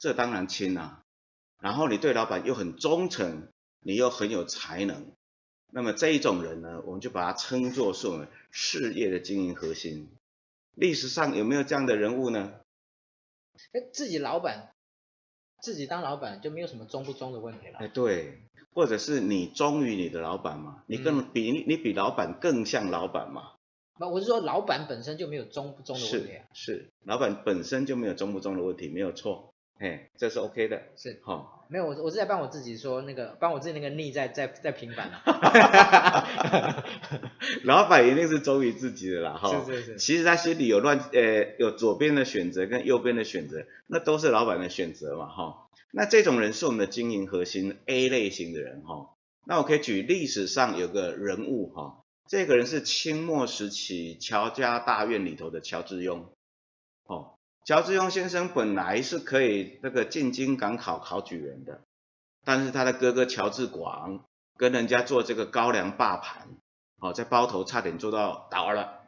[0.00, 0.99] 这当然亲啊。
[1.60, 3.48] 然后你对老板又很忠诚，
[3.80, 5.12] 你又很有才能。
[5.72, 10.08] 那么这一种人呢，我们就把它称作是我们事业的经营核心。
[10.74, 12.54] 历史上有没有这样的人物呢？
[13.72, 14.72] 哎，自己老板，
[15.60, 17.78] 自己当老板就没有什么忠不忠的问题了。
[17.78, 18.40] 哎，对，
[18.72, 20.82] 或者是你忠于你的老板嘛？
[20.86, 23.52] 你更比、嗯、你比老板更像老板嘛？
[23.98, 26.46] 那我是说，老板本身就没有忠不忠的问题啊。
[26.54, 29.52] 是，是，老板本身就没有忠不忠的问题，没有错。
[29.80, 31.34] 哎，这是 OK 的，是好。
[31.34, 35.22] 哦没有，我我是在帮我自己说那个，帮我自己那个逆在在在平反了。
[37.62, 39.64] 老板一定是忠于自己的啦，哈。
[39.64, 39.96] 是是是。
[39.96, 45.68] 其实他心里有乱，呃，有左边的选择跟右边的选择，那都是老板的选择嘛，哈。
[45.92, 49.10] 那这种人是我们的经营核心 A 类型的人，哈。
[49.46, 56.30] 那我可以举历史上有个人物，哈，这个人是清末时期乔家大院里头的乔致庸，哦。
[57.64, 61.82] 乔致庸先生本来是可以那个进京赶考考举人的，
[62.44, 64.24] 但是他的哥哥乔致广
[64.56, 66.48] 跟人家做这个高粱霸盘，
[66.98, 69.02] 哦，在包头差点做到倒了，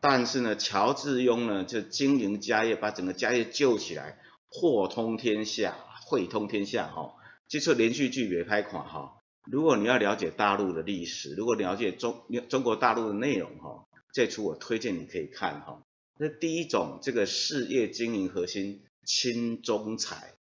[0.00, 4.18] 但是呢，乔致庸呢就经营家业，把整个家业救起来，
[4.50, 5.76] 货通天下，
[6.06, 7.14] 汇通天下，哈，
[7.48, 15.80] 这出连续剧别拍款哈，如果你要了解大陆的历史，如果了解中中国大陆的内容哈，这出我推荐你可以看哈。
[16.16, 20.34] 这第一种，这个事业经营核心轻中财，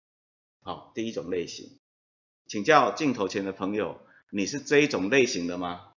[0.62, 1.80] 好，第一种类型，
[2.46, 5.94] 请教镜头前的朋友，你是这一种类型的吗？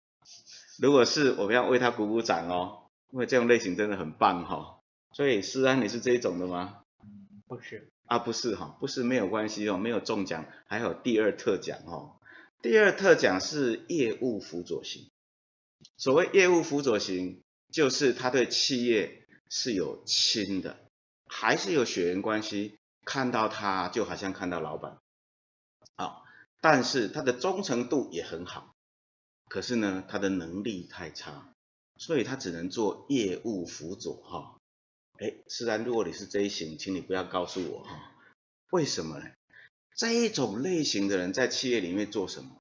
[0.79, 4.79] 如果是，我们要为他鼓鼓掌哦，因为这种类型真的很棒哈。
[5.11, 6.83] 所以思安，你是这一种的吗？
[7.45, 12.15] 不是啊，不是哈，不是没有关系哦，没有中奖，还有第二特奖哦。
[12.61, 15.09] 第二特奖是业务辅佐型，
[15.97, 19.23] 所谓业务辅佐型，就是他对企业。
[19.49, 20.77] 是有亲的，
[21.27, 22.77] 还是有血缘关系？
[23.05, 24.97] 看到他就好像看到老板，
[25.95, 26.23] 啊，
[26.59, 28.73] 但是他的忠诚度也很好，
[29.47, 31.53] 可是呢，他的能力太差，
[31.97, 34.57] 所以他只能做业务辅佐哈。
[35.19, 38.11] 哎，思安，如果你是这一型，请你不要告诉我哈，
[38.71, 39.31] 为什么呢？
[39.95, 42.57] 这一种类型的人在企业里面做什么？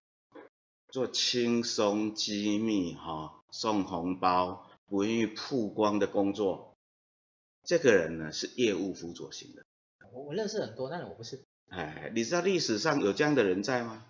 [0.88, 6.73] 做轻松机密哈，送红包，不愿意曝光的工作。
[7.64, 9.64] 这个人呢是业务辅佐型的，
[10.12, 11.42] 我我认识很多，但是我不是。
[11.70, 14.06] 哎，你知道历史上有这样的人在吗？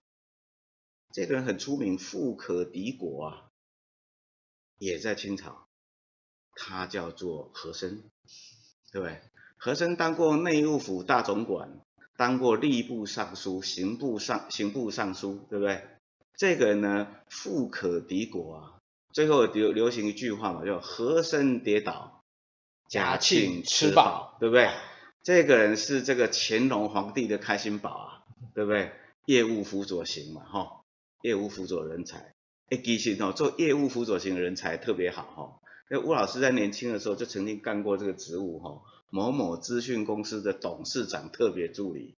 [1.12, 3.49] 这个人很出名，富可敌国啊，
[4.79, 5.69] 也在清朝，
[6.57, 8.03] 他叫做和珅，
[8.90, 9.21] 对不对？
[9.57, 11.81] 和珅当过内务府大总管，
[12.17, 15.87] 当过吏部尚书、刑部尚刑部尚书，对不对？
[16.37, 18.79] 这个人呢，富可敌国啊，
[19.12, 22.13] 最后流流行一句话嘛，叫和珅跌倒。
[22.88, 24.70] 贾庆吃饱，对不对？
[25.23, 28.09] 这个人是这个乾隆皇帝的开心宝啊，
[28.54, 28.92] 对不对？
[29.25, 30.83] 业务辅佐型嘛，哈，
[31.23, 32.35] 业务辅佐人才。
[32.69, 35.61] 哎，其实哦，做业务辅佐型的人才特别好哈。
[35.88, 42.17] 那吴老师在年轻的时候就曾经干过这个职务哈，某某资讯公司的董事长特别助理，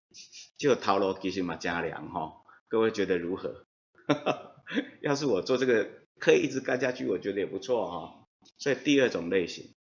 [0.57, 2.33] 就套路其实嘛加良哈。
[2.67, 3.67] 各位觉得如何？
[5.01, 5.87] 要是我做这个，
[6.17, 8.27] 可以一直干下去，我觉得也不错哈。
[8.57, 9.74] 所以第二种类型。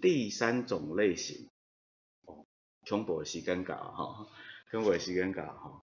[0.00, 1.48] 第三种类型，
[2.26, 2.46] 哦，
[2.88, 4.26] 恐怖的是尴尬哈，
[4.70, 5.82] 恐怖的是尴尬哈。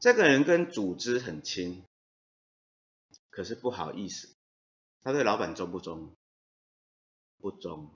[0.00, 1.82] 这个人跟组织很亲，
[3.30, 4.28] 可是不好意思，
[5.02, 6.12] 他对老板忠不忠？
[7.38, 7.90] 不忠，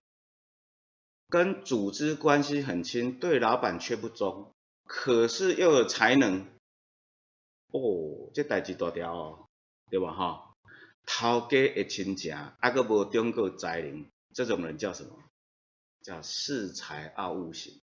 [1.28, 4.52] 跟组织关系很亲，对老板却不忠，
[4.84, 6.46] 可是又有才能，
[7.68, 9.48] 哦，这代志大条哦，
[9.90, 10.54] 对吧哈？
[11.06, 15.18] 头家会亲情，啊个无中过才能，这种人叫什么？
[16.02, 17.80] 叫恃才傲物型。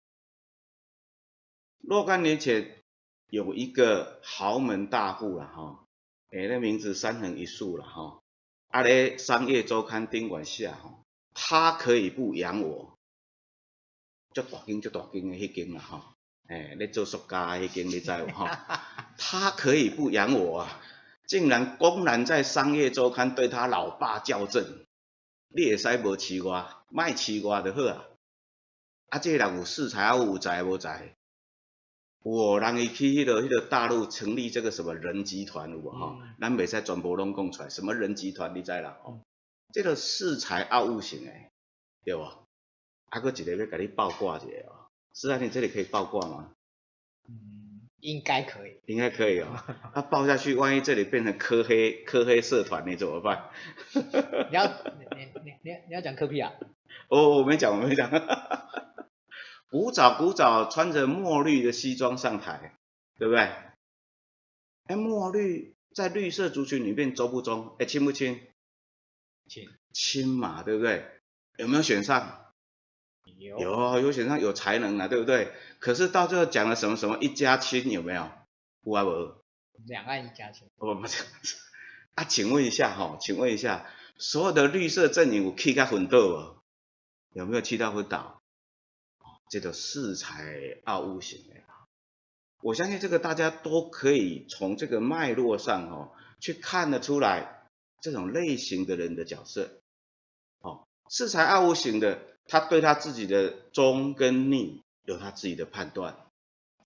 [1.80, 2.84] 若干年前
[3.28, 5.86] 有一个豪门大户了哈，
[6.32, 8.20] 诶，那名字三横一竖了哈。
[8.68, 11.04] 啊咧，商业周刊丁管下哈，
[11.34, 12.98] 他可以不养我，
[14.34, 16.02] 足大间足大间的迄间啦吼，
[16.48, 18.48] 诶，咧做塑胶迄间你知无吼？
[19.18, 20.82] 他可以不养我啊，
[21.28, 24.86] 竟然公然在商业周刊对他老爸叫阵，
[25.54, 28.06] 你会使无饲我，卖饲我就好啊，
[29.10, 31.16] 啊，这个人有恃才啊，有才无才？
[32.24, 36.18] 我让伊去迄个迄个大陆成立这个什么人集团有无哈？
[36.40, 38.98] 咱袂使全部拢讲出来，什么人集团你知啦？
[39.04, 39.22] 吼、嗯，
[39.74, 41.52] 这个恃才傲物型诶，
[42.06, 42.24] 对不？
[43.10, 44.88] 还佫一个要甲你爆挂一下哦。
[45.14, 46.54] 是啊，你这里可以爆挂吗？
[47.28, 47.61] 嗯，
[48.02, 48.80] 应该可以。
[48.86, 49.48] 应该可以哦。
[49.96, 53.50] 那爆下去，万一这里变成科黑科黑社团，你怎么办？
[53.94, 55.06] 你要你
[55.46, 56.52] 你你你要讲科屁啊？
[57.08, 58.10] 哦，我没讲，我没讲。
[59.70, 62.76] 古早古早穿着墨绿的西装上台，
[63.18, 63.50] 对不对？
[64.88, 67.76] 哎，墨绿在绿色族群里面中不中？
[67.80, 68.42] 哎，亲不亲？
[69.48, 71.06] 亲亲嘛，对不对？
[71.58, 72.51] 有没有选上？
[73.26, 75.52] 有有有选上，有才能啊，对不对？
[75.80, 78.30] 可是到最后讲了什么什么一家亲，有没有？
[78.84, 79.36] 有啊无？
[79.86, 80.68] 两岸一家亲。
[80.78, 81.08] 不不不，
[82.16, 83.86] 啊，请问一下哈，请问一下，
[84.18, 86.56] 所有的绿色阵营有去到昏倒吗？
[87.34, 88.42] 有没有去到昏倒？
[89.50, 91.56] 这个恃才傲物型的，
[92.62, 97.68] 我相信这个大家都可以从这个脉络上哦，去看得出来
[98.02, 99.82] 这种类型的人的角色。
[100.60, 106.16] 哦，恃才傲物型的，他对他自己的忠跟逆有他自己的判断。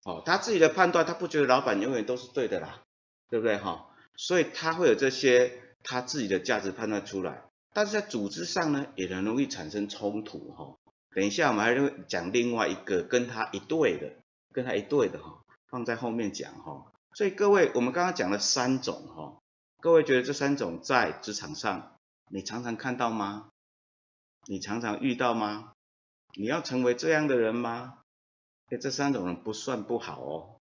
[0.04, 2.84] 哦，他自己的判断，他不觉得老板永远都是对的啦，
[3.30, 3.88] 对不对哈？
[4.16, 5.52] 所以他会有这些
[5.82, 7.44] 他自己的价值判断出来，
[7.74, 10.78] 但是在组织上呢，也很容易产生冲突哈。
[11.16, 14.12] 等一下，我们还会讲另外一个跟他一对的，
[14.54, 15.42] 跟他一对的哈，
[15.72, 16.92] 放在后面讲哈。
[17.16, 19.40] 所以各位，我们刚刚讲了三种哈，
[19.82, 21.98] 各位觉得这三种在职场上
[22.30, 23.50] 你常常看到吗？
[24.48, 25.74] 你常常遇到吗？
[26.38, 28.02] 你要成为这样的人吗？
[28.68, 30.60] 哎，这三种人不算不好哦。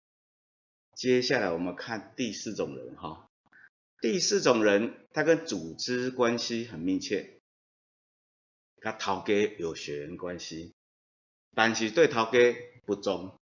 [0.94, 3.28] 接下来我们看第四种人哈，
[4.00, 7.38] 第四种人他跟组织关系很密切。
[8.82, 10.74] 他逃家有血缘关系，
[11.54, 13.38] 但是对头家不忠，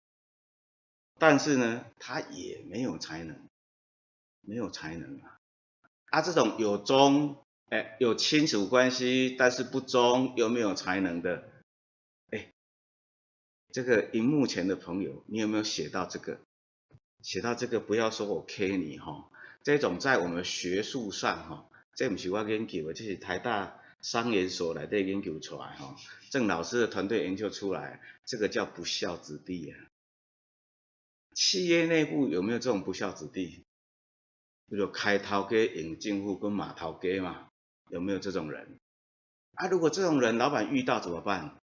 [1.19, 3.49] 但是呢，他也没有才能，
[4.41, 5.39] 没有才能啊。
[6.11, 11.49] 啊，这种有忠，哎，有亲属关系，但是不忠又没有才能的，
[12.31, 12.53] 哎，
[13.73, 16.41] 这个荧幕前的朋友，你有没有写到这个？
[17.23, 19.31] 写到这个，不要说我 K 你哈，
[19.63, 23.75] 这种在我们学术上哈，这不是我研究的，这是台大。
[24.01, 25.97] 商研所来的研究出来哈，
[26.31, 29.75] 郑老师的团队研究出来，这个叫不孝子弟啊。
[31.35, 33.65] 企业内部有没有这种不孝子弟？
[34.69, 37.49] 比如开头家引进户跟马头家嘛，
[37.91, 38.79] 有没有这种人？
[39.55, 41.59] 啊，如果这种人老板遇到怎么办？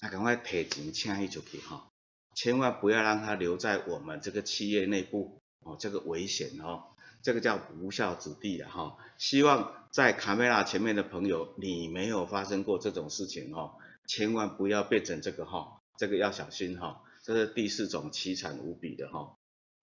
[0.00, 1.90] 那赶快赔钱请他出去哈，
[2.34, 6.84] 千万不要让他留在我们这个企业内部哦，这个危险哦。
[7.20, 13.74] 这个叫不孝子弟的哈，希望在卡梅拉前面的朋友，你没有发生过这种事情哦，
[14.06, 19.34] 千万不要变成这个哈，这个要小心哈，这是第四种凄惨无比的哈。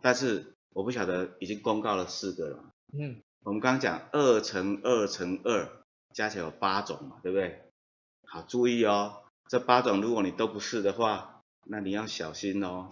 [0.01, 5.69] 但是我不晓得已经公告了四个了，嗯，我们刚刚讲二乘二乘二
[6.15, 7.61] 加起来有八种嘛，对不对？
[8.27, 12.89] 好，注意哦，这八种如果你都不是的话，那你要小心哦。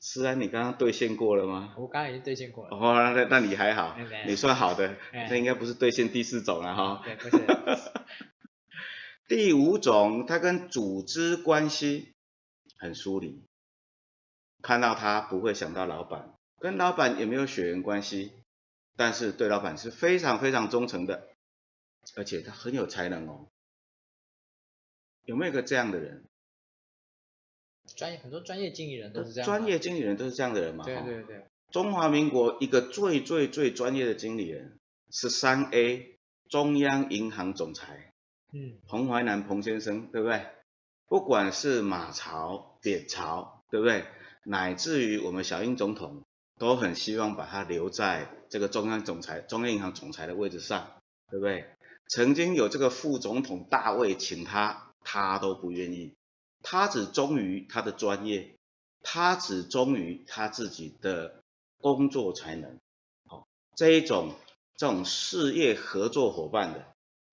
[0.00, 1.72] 是啊，你刚刚兑现过了吗？
[1.78, 2.76] 我刚刚已经兑现过了。
[2.76, 3.96] 哦，那那你还好，
[4.26, 7.00] 你算好的，那应该不是兑现第四种了哈。
[7.04, 7.44] 对，不是。
[9.28, 12.12] 第五种，它跟组织关系
[12.76, 13.46] 很疏离，
[14.62, 18.32] 看到他不会想到老板，跟老板也没有血缘关系，
[18.96, 21.28] 但是对老板是非常非常忠诚的，
[22.16, 23.48] 而且他很有才能哦。
[25.24, 26.24] 有没有一个这样的人？
[27.96, 30.84] 专业很多专业经理人都是这样，专业经理人都是这样的人嘛？
[30.84, 31.46] 对对对。
[31.70, 34.78] 中华民国一个最最最专业的经理人
[35.10, 36.18] 是三 A
[36.48, 38.12] 中央银行总裁，
[38.52, 40.46] 嗯，彭淮南彭先生，对不对？
[41.06, 44.06] 不管是马朝、扁朝，对不对？
[44.44, 46.24] 乃至于我们小英总统
[46.58, 50.92] 都很希望把他留在这个中央总裁、中央银行总裁的位置上，
[51.28, 51.66] 对不对？
[52.06, 56.14] 曾经有这个副总统大卫请他，他都不愿意，
[56.62, 58.54] 他只忠于他的专业，
[59.02, 61.42] 他只忠于他自己的
[61.80, 62.78] 工作才能。
[63.26, 64.36] 好，这一种
[64.76, 66.86] 这种事业合作伙伴的，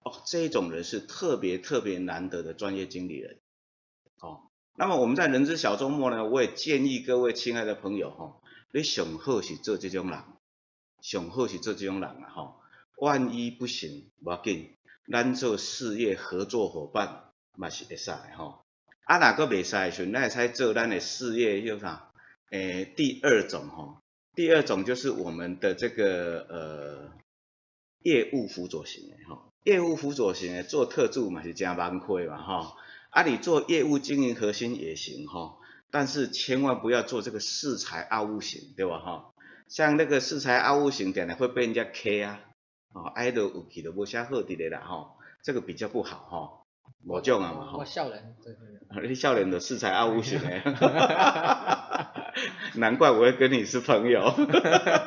[0.04, 3.38] 哦，这一种人是特别特别难得的专业经理人。
[4.22, 4.42] 哦，
[4.76, 8.42] 那么我们在人之小周末呢，我也建议各位亲爱的朋友哈，
[8.74, 10.24] 你上好是做这种人，
[11.02, 12.56] 上好是做这种人啊哈。
[12.98, 14.70] 万一不行，无要紧，
[15.12, 18.64] 咱做事业合作伙伴嘛是会使吼。
[19.06, 22.12] 啊，哪个袂使的时阵，咱会使做咱的事业叫啥？
[22.52, 23.98] 诶、第二种吼，
[24.36, 27.12] 第二种就是我们的这个呃
[28.04, 32.76] 业务辅佐型的吼，业务辅佐型的做特助嘛是真蛮亏嘛吼。
[33.10, 39.31] 啊，你做业务经营核心也行吼，但是千万不要做这个恃才傲物型，对吧吼？
[39.72, 42.42] 像那个恃才傲物型，点的会被人家 K 啊。
[42.94, 46.66] 哦，爱到有去都无啥好滴的啦吼，这个比较不好吼，
[47.06, 47.80] 无种啊嘛吼。
[47.80, 47.86] 你
[49.16, 50.62] 笑人的恃才傲物型诶，
[52.76, 54.36] 难怪我会跟你是朋友，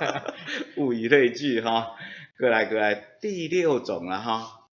[0.79, 1.91] 物以类聚哈。
[2.39, 4.71] 过来过来，第六种了哈，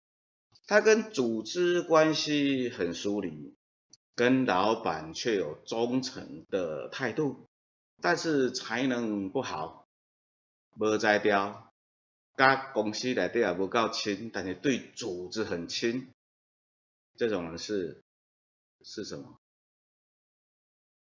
[0.68, 3.56] 他跟组织关系很疏离，
[4.16, 7.48] 跟老板却有忠诚的态度，
[8.04, 9.79] 但是才能不好，
[10.78, 11.72] 无才调。
[12.36, 16.10] 甲公司内底也不够亲，但是对组织很亲，
[17.18, 18.02] 这种人是
[18.82, 19.38] 是什么？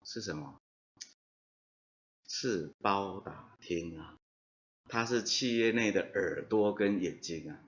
[0.03, 0.59] 是什么？
[2.27, 4.17] 是包打听啊，
[4.89, 7.63] 他是企业内的耳朵跟眼睛啊。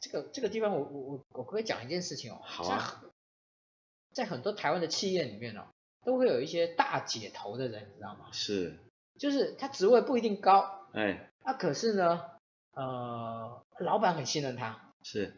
[0.00, 2.40] 这个这个地方我我我我可不可以讲一件事情哦？
[2.42, 3.04] 好啊。
[4.14, 5.68] 在很多台湾的企业里面哦，
[6.02, 8.32] 都会有一些大姐头的人，你知道吗？
[8.32, 8.78] 是。
[9.20, 11.30] 就是他职位不一定高，哎。
[11.44, 12.22] 那、啊、可是呢，
[12.72, 15.36] 呃，老板很信任他，是。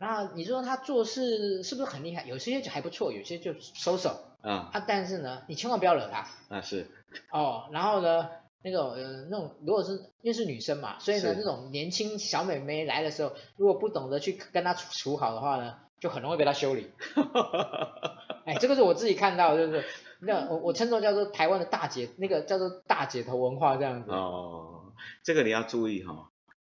[0.00, 2.24] 那你说他做事是不是很厉害？
[2.24, 4.20] 有些就还不错，有些就收手。
[4.42, 4.70] 啊。
[4.72, 6.26] 啊，但是呢，你千万不要惹他。
[6.48, 6.88] 啊，是。
[7.30, 8.30] 哦，然后呢，
[8.64, 16.90] 那种呃那种，如果是因为是女生嘛，所以呢，那种年轻小美眉来的时候，如果不懂得去跟她处处好的话呢，就很容易被她修理。
[18.44, 19.84] 哎，这个是我自己看到，就是
[20.22, 24.10] 那我我称作叫做台湾的大姐，那个叫做大姐头文化这样子。
[24.10, 24.92] 哦。
[25.24, 26.28] 这个你要注意哈、哦，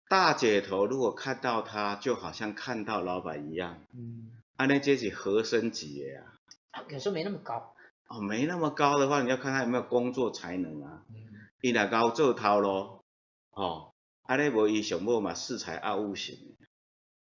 [0.09, 3.81] 大姐头如果看到他，就好像看到老板一样。
[3.93, 6.23] 嗯，啊，那阶级和升级呀。
[6.71, 7.75] 啊，有时候没那么高。
[8.09, 11.03] 哦，没那么高的话，你要看他有没有工作才能啊。
[11.09, 11.17] 嗯。
[11.63, 13.05] 伊若高做头咯，
[13.51, 16.37] 哦，啊，那无伊上某嘛，恃才傲物型。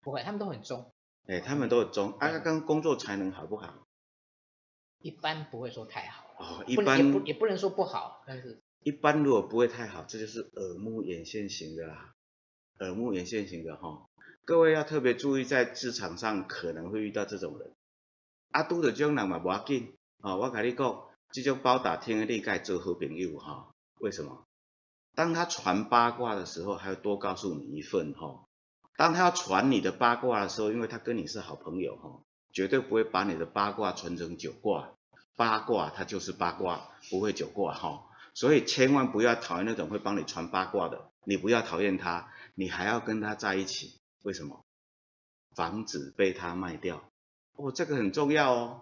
[0.03, 0.91] 不会，他们都很忠。
[1.25, 2.11] 哎，他们都很忠。
[2.19, 3.82] 啊，跟工作才能好不好？
[5.03, 6.23] 一般不会说太好。
[6.39, 6.97] 哦，一般。
[6.97, 8.59] 也不也不能说不好，但是。
[8.81, 12.13] 一般如果不会太好，这就是耳目眼线型的啦，
[12.79, 14.07] 耳目眼线型的哈，
[14.43, 17.71] 各位要特别注意，在职场上可能会遇到这种人。
[18.51, 23.71] 啊，拄到这种人嘛，无要紧，啊，我跟你讲，这种包打听的你该做好朋友哈。
[23.99, 24.45] 为什么？
[25.15, 28.45] 当他传八卦的时候，还要多告诉你一份哈。
[28.97, 32.22] 当他要传你的八卦的时候，因为他跟你是好朋友哈，
[32.53, 34.91] 绝对不会把你的八卦传成九卦。
[35.35, 38.05] 八卦它就是八卦，不会九卦哈。
[38.35, 44.63] 所以千万不要讨厌那种会帮你传八卦的，你不要讨厌他，你还要跟他在一起，为什么？
[45.55, 47.03] 防止被他卖掉。
[47.55, 48.81] 哦，这个很重要哦，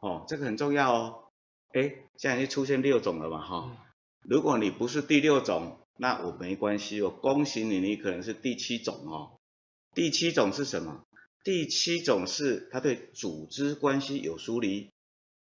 [0.00, 1.24] 哦，这个很重要哦。
[1.72, 3.76] 哎，现在已经出现六种了嘛，哈、哦。
[4.22, 9.38] 如果你不是第六种，那我没关系，我恭喜你，你可能是第七种哦。
[9.94, 11.04] 第七种是什么？
[11.44, 14.90] 第七种是他对组织关系有疏离，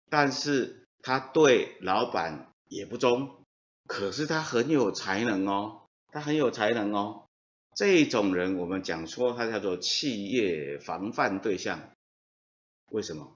[0.09, 2.45] 但是他对老板。
[2.71, 3.43] 也不忠，
[3.87, 7.25] 可是他很有才能哦，他很有才能哦。
[7.75, 11.89] 这种人我们讲说他叫做企业防范对象，
[12.91, 13.35] 为什么？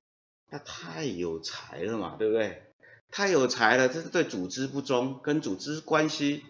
[0.52, 2.62] 他太有才了嘛，对不对？
[3.10, 6.44] 太有才了，这是对组织不忠，跟组织关系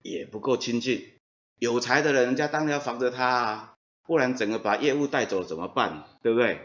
[0.00, 1.06] 也不够亲近。
[1.58, 3.74] 有才的人，家当然要防着他啊，
[4.04, 6.04] 不然整个把业务带走怎么办？
[6.22, 6.60] 对不对？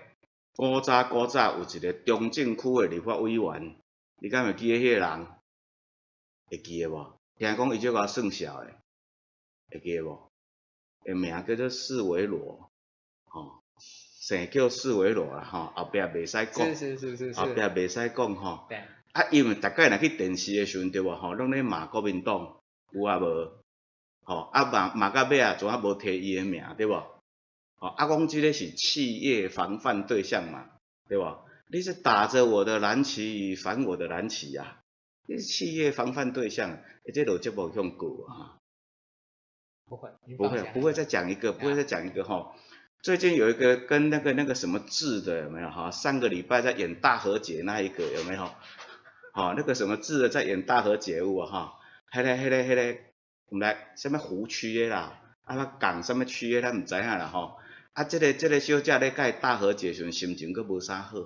[0.55, 3.75] 古早古早有一个中正区的立法委员，
[4.19, 5.27] 你敢会记得迄个人？
[6.49, 7.13] 会记得无？
[7.37, 8.73] 听讲伊就个算小诶，
[9.69, 10.31] 会记得无？
[11.05, 12.71] 诶，名叫做四维罗，
[13.25, 18.65] 吼、哦，姓叫四维罗啦，吼，后壁袂使讲，是是是是，后壁袂使讲，吼。
[18.67, 18.77] 对。
[19.13, 21.15] 啊，因为逐概若去电视诶时阵，对无？
[21.15, 22.57] 吼，拢咧骂国民党，
[22.91, 23.51] 有啊无？
[24.23, 27.03] 吼，啊骂骂到尾啊，怎啊无提伊诶名，对无？
[27.77, 30.65] 吼，啊讲即个是企业防范对象嘛，
[31.07, 31.39] 对吧？
[31.69, 35.37] 你是打着我的蓝旗，反我的蓝旗呀、啊？
[35.37, 36.79] 企业防范对象，
[37.13, 38.55] 这个节目用过啊。
[39.85, 42.53] 不会，不会，不会再讲一个，不会再讲一个哈。
[43.01, 45.91] 最近有一个跟那个那个什么字的有没有哈？
[45.91, 48.49] 上个礼拜在演大和解那一个有没有？
[49.33, 51.73] 好，那个什么字的在演大和解物啊哈？
[52.09, 53.13] 嘿嘞嘿嘞嘿嘞，
[53.49, 55.21] 我们来什么湖区的啦？
[55.43, 57.55] 啊，那港什么区的，他唔知下啦哈。
[57.97, 61.17] 啊，这个这个小姐咧，跟大和解时心情搁无啥好，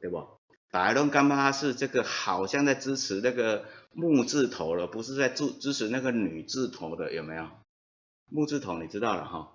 [0.00, 0.24] 对不？
[0.70, 7.50] 大家拢感觉他是这个好像在支持那个木字头了，不是在支支持那个女字头的，有没有？
[8.28, 9.50] 木字头你知道了哈？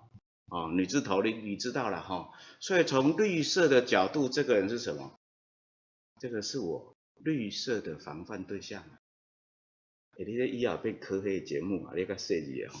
[0.50, 2.28] 哦，女字头你你知道了哈？
[2.60, 5.18] 所以从绿色的角度，这个人是什么？
[6.20, 8.82] 这个是我绿色的防范对象。
[10.18, 12.78] 哎，你这医药被科学节目啊，你个设计哈？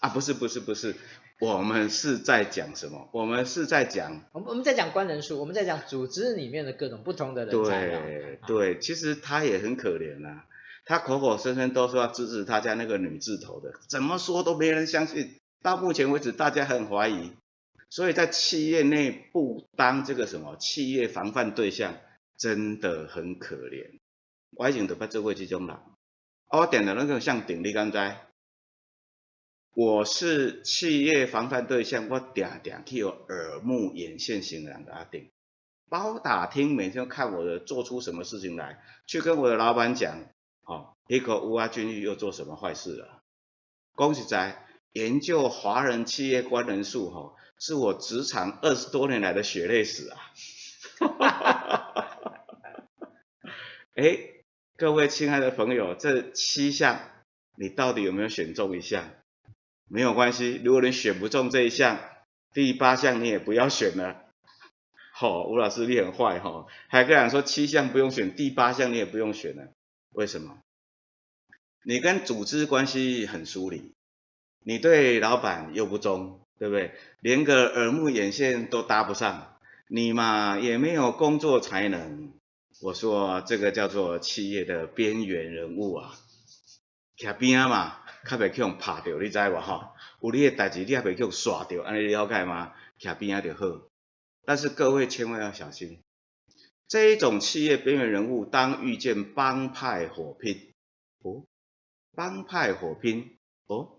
[0.00, 0.96] 啊，不是不是不是，
[1.38, 3.08] 我们是在讲什么？
[3.12, 7.88] 我们是在讲，我们我们在讲官人数，我们在讲组织里面的各种不同的人才。
[7.88, 10.44] 对对，其实他也很可怜呐、啊，
[10.86, 15.36] 他口口声声都说要支持他家那个女字头的，怎么说都没人相信。
[15.62, 17.32] 到目前为止，大家很怀疑，
[17.90, 21.96] 所以在企业内部当这个什么企业防范对象，
[22.38, 23.98] 真的很可怜。
[24.56, 25.76] 我已经都不做过这种人，
[26.50, 28.22] 我点的那个像顶力刚才，
[29.76, 35.30] 我是企业防范对象，我点点去有耳目眼线型的人给他顶，
[35.90, 40.30] 包打听，每天看我的做出什么事情来，去跟我的老板讲，
[40.62, 43.22] 哦，一个乌阿俊又做什么坏事了？
[43.94, 44.62] 恭喜仔。
[44.92, 50.18] 研究华人企业官人数，哈，是我职场二十多年来的血泪史啊！
[53.94, 54.18] 哎，
[54.78, 56.98] 各位亲爱的朋友，这七项
[57.58, 59.10] 你到底有没有选中一项？
[59.88, 61.98] 没有关系，如果你选不中这一项，
[62.52, 64.24] 第八项你也不要选了。
[65.12, 69.72] 好、哦，吴老师你很坏哈、哦，还跟人说七项不用选，第八项你也不用选了，
[70.12, 70.58] 为什么？
[71.84, 73.94] 你跟组织关系很疏离。
[74.64, 76.92] 你对老板又不忠，对不对？
[77.20, 79.56] 连个耳目眼线都搭不上，
[79.88, 82.32] 你嘛也没有工作才能。
[82.82, 86.18] 我说这个叫做企业的边缘人物啊，
[87.16, 89.92] 徛边啊嘛，较袂去用拍掉，你知无吼？
[90.20, 92.72] 有你诶代志，你也袂去用刷掉，安尼了解吗？
[92.98, 93.82] 徛边啊就好。
[94.44, 96.02] 但是各位千万要小心，
[96.88, 100.72] 这一种企业边缘人物，当遇见帮派火拼，
[101.22, 101.44] 哦，
[102.14, 103.92] 帮派火拼，哦。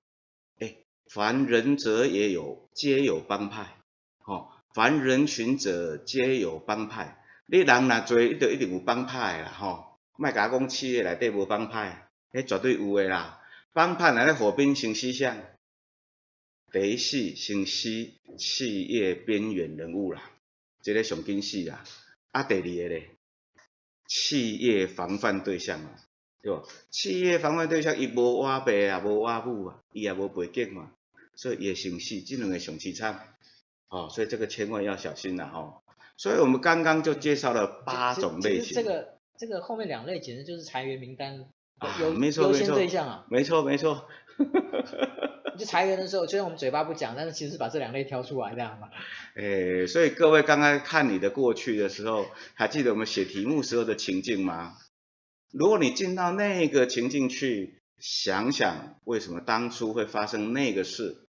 [1.10, 3.78] 凡人者也有，皆有帮派。
[4.20, 7.24] 吼，凡人群者皆有帮派。
[7.46, 9.54] 你人若多，你就一定有帮派啦。
[9.58, 13.37] 吼，莫甲我讲企业内底无帮派，迄绝对有诶啦。
[13.78, 15.38] 帮派若咧火拼成四项，
[16.72, 17.90] 第一死先死
[18.36, 20.32] 企业边缘人物啦，
[20.82, 21.84] 这个上紧死啦。
[22.32, 23.12] 啊，第二个咧，
[24.08, 25.94] 企业防范对象啊，
[26.42, 26.64] 对吧？
[26.90, 30.94] 企业防范对象伊无挖爸啊，无挖母啊，伊也无背景嘛。
[31.36, 33.20] 所以也行戏，这两个熊气唱，
[33.90, 35.84] 哦，所以这个千万要小心了哈、
[36.18, 38.74] 所以我们刚刚就介绍了八种类型。
[38.74, 41.48] 这个这个后面两类简直就是裁员名单
[42.00, 43.26] 优优先对象啊。
[43.30, 44.08] 没错没错。
[45.58, 48.90] 就裁员的时候，虽然我们嘴巴不讲，但是其实是把这两类挑出来这样嘛。
[49.36, 54.78] 哎，所以各位刚刚看你的过去的时候，还记得我们写题目时候的情境吗？
[55.52, 61.28] 如果你进到那个情境去想想，为什么当初会发生那个事？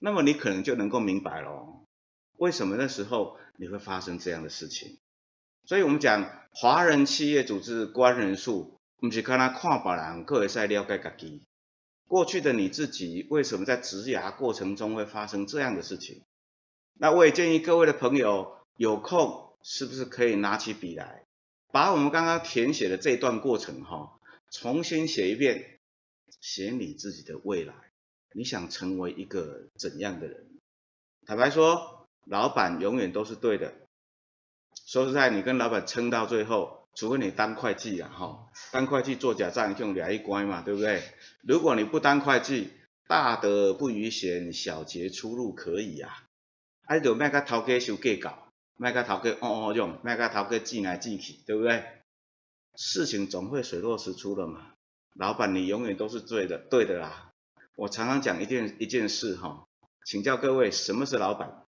[0.00, 1.84] 那么你可能就能够明白了，
[2.38, 4.98] 为什么那时候你会发生这样的事情。
[5.64, 11.42] 所以我们讲华人企业组织官人数，不是看他看别人，可以再了解自己。
[12.06, 16.22] 过去的你自己为什么在职涯过程中会发生这样的事情？
[16.94, 21.24] 那我也建议各位的朋友有空是不是可以拿起笔来，
[21.72, 25.80] 把我们刚刚填写的这段过程哈，重新写一遍，
[26.40, 27.74] 写你自己的未来。
[28.34, 30.46] 你想成为一个怎样的人？
[31.26, 33.74] 坦白说，老板永远都是对的。
[34.86, 41.02] 说实在，你跟老板撑到最后，除非你当会计啊，哈，当会计做假账用两一关嘛，对不对？
[41.42, 42.70] 如果你不当会计，
[43.06, 46.28] 大德不逾贤，小节出入可以啊。
[46.84, 51.84] 啊，就卖个头家收计较，卖个头家哦哦用，卖个头家记来记去，对不对？
[52.74, 54.72] 事情总会水落石出的嘛。
[55.14, 57.32] 老板，你永远都是对的，对的啦。
[57.76, 59.66] 我常常讲一件一件事哈，
[60.04, 61.64] 请教各位，什么是老板？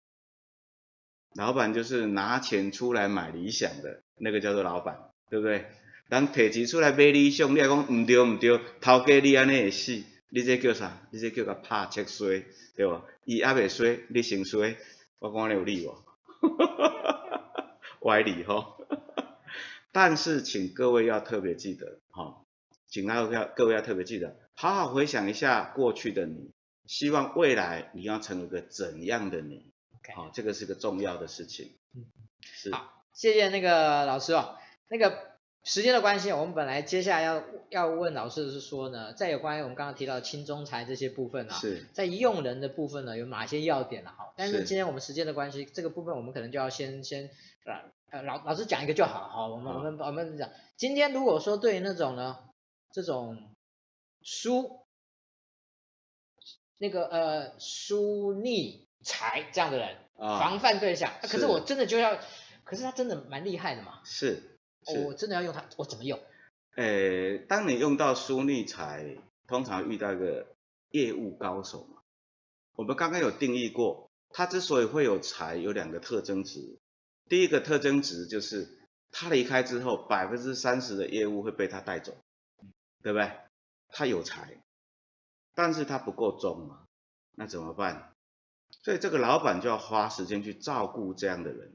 [1.34, 5.64] 老板就是拿钱出来买理想的那个叫做老板，对不对？
[6.08, 11.00] 人提钱出来买理想，你还讲唔对唔对，头家你安尼会死，你这叫啥？
[11.12, 13.04] 你这叫个拍切衰，对吧？
[13.24, 14.76] 伊还未衰，你先衰，
[15.20, 16.02] 我讲你有理哦，
[18.02, 18.76] 歪理哈。
[19.92, 22.42] 但是请各位要特别记得哈，
[22.88, 24.36] 请各位要各位要特别记得。
[24.54, 26.50] 好好回想一下过去的你，
[26.86, 29.70] 希望未来你要成为个怎样的你？
[30.14, 31.70] 好 Okay.、哦，这个是个重要的事情。
[31.94, 32.04] 嗯，
[32.42, 32.72] 是。
[32.72, 34.56] 好，谢谢那个老师哦。
[34.90, 44.12] 那个时间的关系，我们本来接下来要要问老师的是说呢，在有关于我们刚刚提到的轻中财这些部分啊，是在用人的部分呢，有哪些要点呢？
[44.14, 47.30] 好，但是今天我们时间的关系，这个部分我们可能就要先先
[48.10, 49.28] 呃老老师讲一个就好。
[49.28, 52.38] 好，我们我们我们讲，今天如果说对于那种呢，
[52.92, 53.54] 这种
[54.22, 54.80] 书。
[56.82, 61.12] 那个呃，书逆财这样的人，啊、防范对象。
[61.20, 62.18] 可是我真的就要，
[62.64, 64.00] 可是他真的蛮厉害的嘛。
[64.02, 64.49] 是
[64.86, 66.18] 哦、我真的要用它，我怎么用？
[66.76, 70.46] 诶，当你用到书逆财，通常遇到一个
[70.90, 72.00] 业务高手嘛。
[72.74, 76.78] 我们刚刚有定义过，他之所以会有财，有两个特征值。
[77.28, 78.78] 第一个特征值就是
[79.12, 82.16] 他离开之后，百分之三十的业务会被他带走，
[83.02, 83.30] 对不对？
[83.88, 84.62] 他有财。
[85.54, 86.84] 但是他不够忠嘛，
[87.34, 88.14] 那怎么办？
[88.82, 91.74] 所以这个老板就要花时间去照顾这样的人，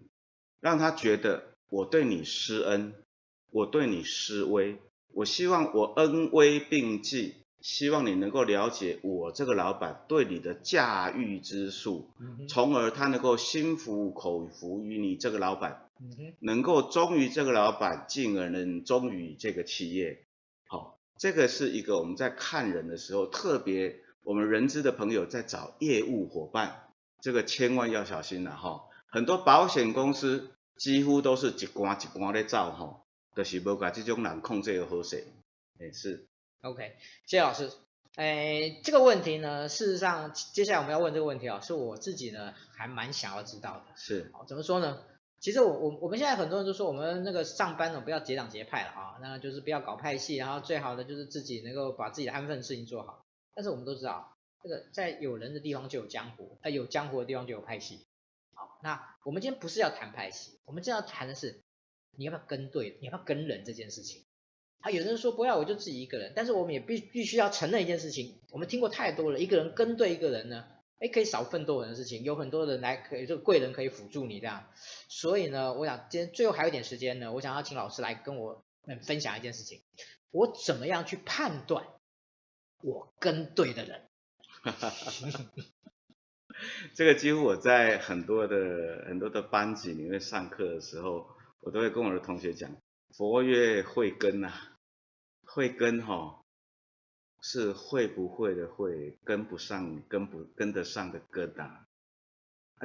[0.61, 2.93] 让他觉得我对你施恩，
[3.51, 4.78] 我对你施威，
[5.13, 12.09] 我希望我恩威并济，希望你能够了解我这个老板对你的驾驭之术，
[12.47, 15.89] 从而他能够心服口服于你这个老板，
[16.39, 20.26] 能够忠于这个老板，进而能忠于这个企业。
[20.68, 20.93] 好。
[21.18, 26.89] 这个是一个我们在看人的时候，特别我们人资的朋友在找业务伙伴，
[27.22, 28.82] 这个千万要小心了哈。
[29.07, 33.01] 很多保险公司几乎都是一关一关的找哈，
[33.36, 35.26] 就是无甲这种人控制的好势。
[35.80, 36.26] 哎，是。
[36.61, 36.95] OK，
[37.26, 37.71] 谢谢老师。
[38.15, 43.84] 诶，这个问题呢，事实上接下来我们要问这个问题啊，是我自己呢还蛮想要知道的。
[43.95, 44.32] 是。
[44.34, 45.03] 好，怎么说呢？
[45.41, 53.21] 其实我我我们现在很多人都说我们那个上班呢不要结党结派了啊，那就是不要搞派系，然后最好的就是自己能够把自己的安分事情做好。
[53.53, 58.05] 但是我们都知道，这个在有人的地方就有江湖，在有江湖的地方就有派系。
[58.86, 61.63] 那我们今天不是要谈派系，我们今天要谈的是
[62.11, 64.23] 你要不要跟对，你要不要跟人这件事情。
[64.81, 70.67] 啊，有人说不要我就自己一个人，但是我们也必必须要承认一件事情，我们听过太多了，一个人跟对一个人呢。
[70.99, 74.69] 哎，可以少奋斗人的事情，有很多人来可以这个贵人可以辅助你这样，
[75.09, 79.81] 所以呢，我想今天最后还有一点时间呢，我想要请老师来跟我们分享一件事情，
[80.29, 81.88] 我怎么样去判断
[82.83, 84.07] 我跟对的人？
[86.93, 91.30] 这个几乎我在很多的很多的班级里面上课的时候，
[91.61, 92.72] 我都会跟我的同学讲，
[93.16, 94.78] 佛曰慧根呐、啊，
[95.45, 96.41] 慧根哈、哦。
[97.47, 101.61] 是会不会的会，跟不上，跟不跟得上的疙瘩。
[101.61, 101.86] 啊，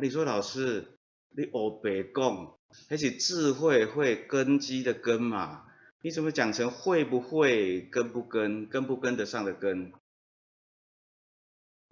[0.02, 0.98] 你说老师，
[1.30, 2.58] 你欧北共，
[2.90, 5.66] 而且智慧会根基的根嘛？
[6.02, 9.94] 你怎么讲成会不会跟不跟，跟不跟得上的跟？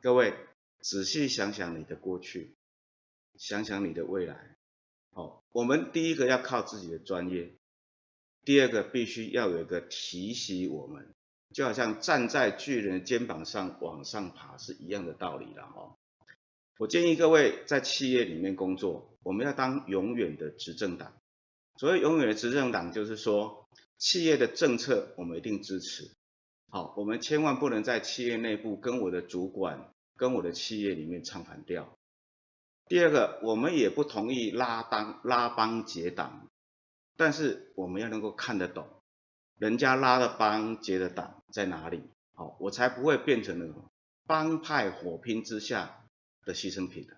[0.02, 0.34] 各位
[0.80, 2.54] 仔细想想你的过去，
[3.36, 4.56] 想想你的未来。
[5.12, 7.54] 好，我们第一个要靠自己的专业，
[8.44, 11.14] 第二个必须要有一个提携我们。
[11.54, 15.96] 就好像站在巨人的肩膀上往上爬是一样的道理了哈。
[16.76, 21.16] 我建议各位在企业里面工作，我们要当永远的执政党。
[21.78, 23.66] 所谓永远的执政党，就是说
[23.96, 26.10] 企业的政策我们一定支持。
[26.68, 31.96] 好，我们千万不能在企业内部跟我的主管、跟我的企业里面唱反调。
[32.86, 36.48] 第二个，我们也不同意拉帮拉帮结党，
[37.16, 38.86] 但是我们要能够看得懂。
[39.56, 42.02] 人家拉的帮结的党在哪里？
[42.34, 43.90] 好，我才不会变成那种
[44.26, 46.04] 帮派火拼之下
[46.44, 47.16] 的牺牲品的。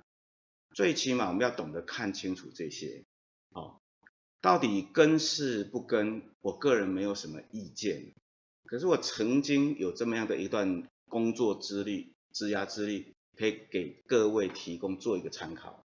[0.74, 3.04] 最起码我们要懂得看清楚这些。
[3.52, 3.80] 好，
[4.40, 6.22] 到底跟是不跟？
[6.40, 8.14] 我个人没有什么意见。
[8.64, 15.84] 可是我曾经有这么样的一段工作资历、职涯资历，可以给各位提供做一个参考。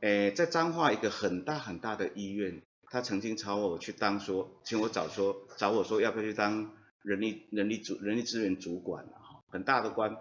[0.00, 2.62] 诶，在彰化一个很大很大的医院。
[2.86, 10.16] 他曾经找我去当说，请我找说找我说要不要去当人力人力主人力资源主管啊，很大的官。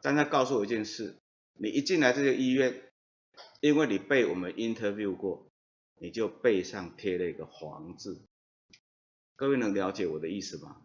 [0.00, 1.18] 但他告诉我一件事，
[1.58, 2.90] 你一进来这个医院，
[3.60, 5.50] 因为你被我们 interview 过，
[5.98, 8.22] 你就背上贴了一个黄字。
[9.36, 10.82] 各位能了解我的意思吗？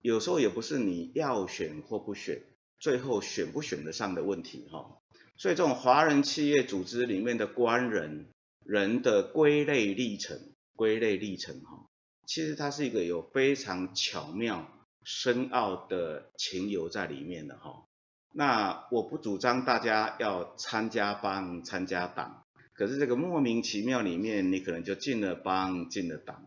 [0.00, 2.42] 有时候也不是你要选或不选，
[2.78, 4.98] 最后选不选得上的问题哈。
[5.36, 8.28] 所以这种华人企业组织里面的官人。
[8.68, 10.36] 人的归类历程，
[10.74, 11.86] 归类历程哈，
[12.26, 14.68] 其实它是一个有非常巧妙、
[15.04, 17.84] 深奥的情由在里面的哈。
[18.32, 26.44] 那我不主张大家要参加帮、参加党，可是这个莫名其妙里面，你可能就进了帮、进了党。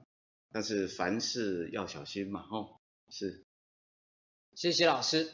[0.52, 3.46] 但是凡事要小心嘛，吼，是。
[4.56, 5.32] 谢谢老师，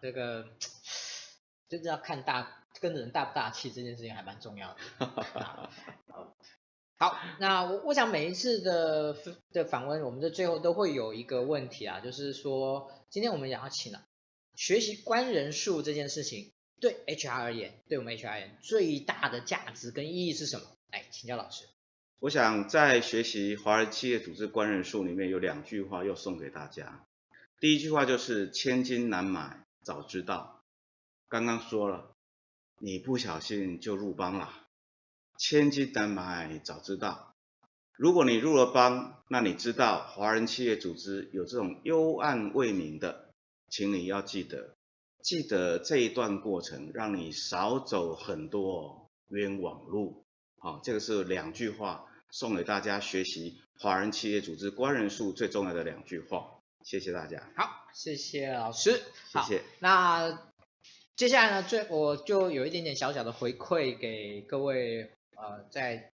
[0.00, 0.46] 这个
[1.68, 5.70] 就是要看大跟着人大不大气这件事情还蛮重要的。
[6.98, 9.14] 好，那我我想每一次的
[9.52, 14.02] 的访问，我们的最后都会有一个问题啊，就是说今天我们也要请了
[14.54, 20.66] 学习观人数这件事情，对 HR 而言，对我们 HR 而言最大的价值跟意义是什么？
[20.90, 21.66] 来，请教老师。
[22.18, 27.04] 我想在学习华人企业组织观人数里面有两句话要送给大家。
[27.60, 30.64] 第一句话就是千金难买早知道，
[31.28, 32.16] 刚刚说了，
[32.80, 34.66] 你不小心就入帮了。
[35.38, 37.36] 千金难买早知道，
[37.92, 43.30] 如果你入了帮，那你知道华人企业组织有这种幽暗未明的，
[43.68, 44.74] 请你要记得，
[45.22, 50.24] 记得这一段过程，让你少走很多冤枉路。
[50.58, 56.55] 好，这个是两句话送给大家学习华人企业组织观人术最重要的两句话。
[56.86, 57.42] 谢谢大家。
[57.56, 59.02] 好，谢谢老师。
[59.32, 59.62] 谢谢。
[59.80, 60.52] 那
[61.16, 65.10] 接下来呢，最我就有一点点小小的回馈给各位。
[65.34, 66.12] 呃，在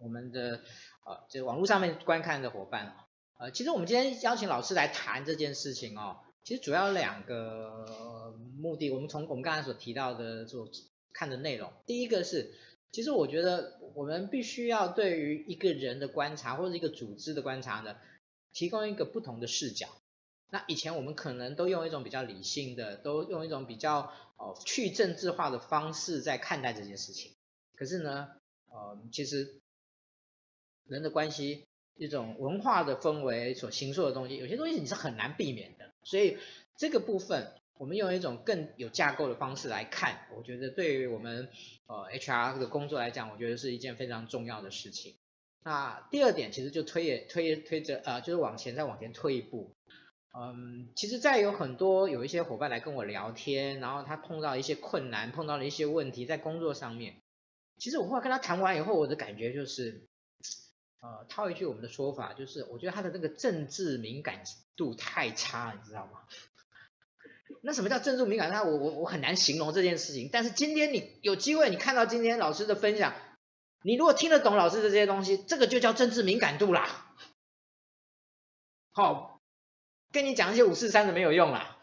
[0.00, 0.60] 我们的
[1.06, 2.94] 呃，这网络上面观看的伙伴，
[3.38, 8.90] 呃，其实我们今天邀请老师来谈这件事情哦，其实主要两个目的。
[8.90, 10.68] 我们从我们刚才所提到的这种
[11.14, 12.52] 看的内容，第一个是，
[12.92, 17.96] 其实我觉得我们必须要对于一个人的观察或者一个组织的观察呢，
[18.52, 19.88] 提供一个不同的视角。
[20.52, 27.32] 那以前我们可能都用一种比较理性的，都用一种比较呃去政治化的方式在看待这件事情，
[27.74, 28.28] 可是呢，
[28.68, 29.62] 呃，其实
[30.86, 31.64] 人的关系，
[31.96, 35.90] 一种文化的氛围所形塑的东西，有些东西你是很难避免的。
[36.02, 36.36] 所以
[36.76, 41.48] 这个部分，我们用一种更有架构的方式来看，我觉得对于我们
[41.86, 45.14] 呃 HR 的工作来讲，我觉得是一件非常重要的事情。
[45.64, 49.70] 那第二点，其实就推也推推着呃，就是往前再往前推一步。
[50.34, 57.20] 嗯，其实，在有很多有一些伙伴来跟我聊天，然后他碰到一些困难，碰到了一些问题，在工作上面。
[57.78, 60.08] 其实我后来跟他谈完以后，我的感觉就是，
[61.00, 64.42] 呃，套一句我们的说法，就是我觉得他的那个政治敏感
[64.74, 66.20] 度太差，你知道吗？
[67.60, 68.50] 那什么叫政治敏感？
[68.50, 70.30] 那我我我很难形容这件事情。
[70.32, 73.12] 但是今天你有机会，你看到今天老师的分享，
[73.82, 77.14] 你如果听得懂老师的这些东西，这个就叫政治敏感度啦。
[78.92, 79.31] 好，
[80.12, 81.78] 跟你讲一些五四三的没有用啦。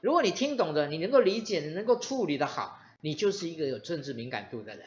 [0.00, 4.86] 如果你听懂的，你能够理解，你能够处理得好，你就是一个有政治敏感度的人。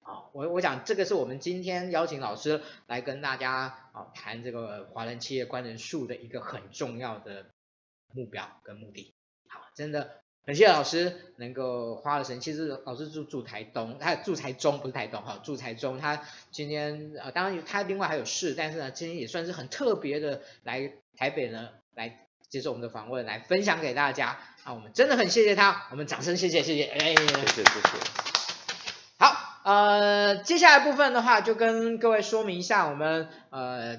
[0.00, 7.46] 好，我我想这个是我们今天邀请老师来跟大家啊谈这个华人企业观人术的一个很重要的
[8.12, 9.14] 目标跟目的。
[9.48, 12.40] 好，真的很谢谢老师能够花了神。
[12.40, 15.98] 其实老师住住台东，他住台中不是台东哈，住台中。
[15.98, 24.38] 他今天呃当然他另外还有事，但是呢今天也算是很特别的来台北呢来接受我们的访问，来分享给大家。
[24.64, 28.24] 啊，我们真的很谢谢他，我们掌声谢谢谢谢，哎，谢谢谢谢。
[29.64, 33.96] 呃，接下来部分的话，就跟各位说明一下我们呃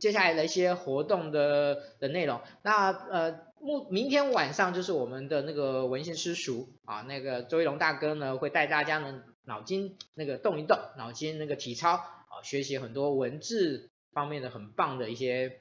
[0.00, 2.40] 接下来的一些活动的的内容。
[2.62, 15.60] 那呃，目明天晚上就是我们的那个文献私塾啊，那个周一龙大哥呢会带大家呢脑筋那个动一动，脑筋那个体操啊，学习很多文字方面的很棒的一些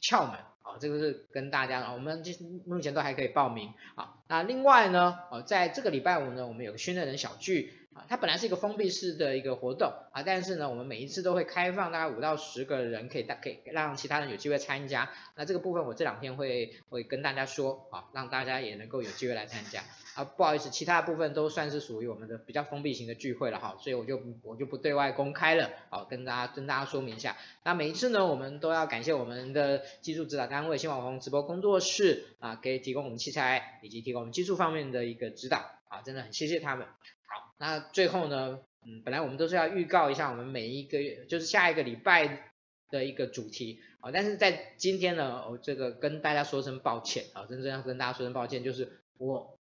[0.00, 2.22] 窍门啊，这个是跟大家，我们
[2.66, 4.14] 目前都还可以报名啊。
[4.28, 7.74] 那另外呢，呃，在这个礼拜五呢，我们有个训练人小聚。
[7.92, 15.10] 啊，它本来是一个封闭式的一个活动啊，但是呢，我们每一次都会开放大概五到十个人，可以大可以让其他人有机会参加。
[15.34, 19.82] 那这个部分我这两天会会跟大家说啊，让大家也能够有机会来参加
[20.14, 20.24] 啊。
[20.24, 27.36] 不好意思，其他部分都算是属于我们的比较封闭型的聚会了哈，所以我就我就不对外公开了，好，跟大家跟大家说明一下。
[27.64, 35.58] 那每一次呢，我们都要感谢我们的技术指导单位新网红直播工作室啊，可以提供我们器材以及提供我们技术方面的一个指导
[35.88, 36.86] 啊，真的很谢谢他们。
[36.86, 42.50] 好那最后呢，嗯，本来我们都是要预告一下我们每一个月，就是下一个礼拜
[42.90, 49.59] 的一个主题啊，但是在今天呢，我这个跟大家说声抱歉啊，真正要跟大家说声抱歉，就是我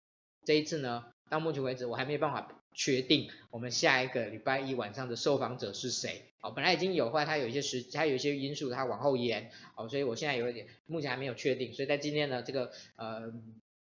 [0.48, 13.34] 这一次呢，到目前为止我还没有办法确定我们下一个礼拜一晚上的受访者是谁啊，本来已经有，后来他有一些时，他有一些因素他往后延，哦，所以我现在有一点，目前还没有确定，所以在今天呢，这个呃，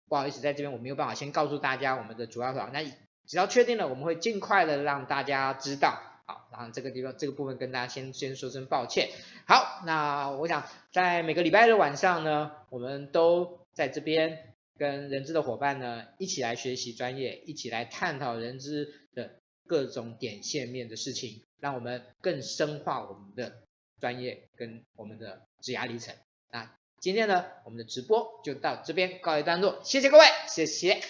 [0.08, 2.84] 不好意思，在这边我没有办法先告诉大家我们的主要访那。
[3.24, 6.00] 只要确定了，我们会尽快的让大家知道。
[6.26, 9.08] 好，然后这个地方这个部分跟大家先先说声抱歉。
[9.46, 23.62] 好，那我想在每个礼拜的晚上呢，我们都在这边跟人资的伙伴呢一起来学习专业，一起来探讨人资的各种点线面的事情，让我们更深化我们的
[24.00, 26.14] 专业跟我们的职涯历程。
[26.50, 31.02] 那今天呢，我们的直播就到这边告一段落，谢谢各位，谢谢。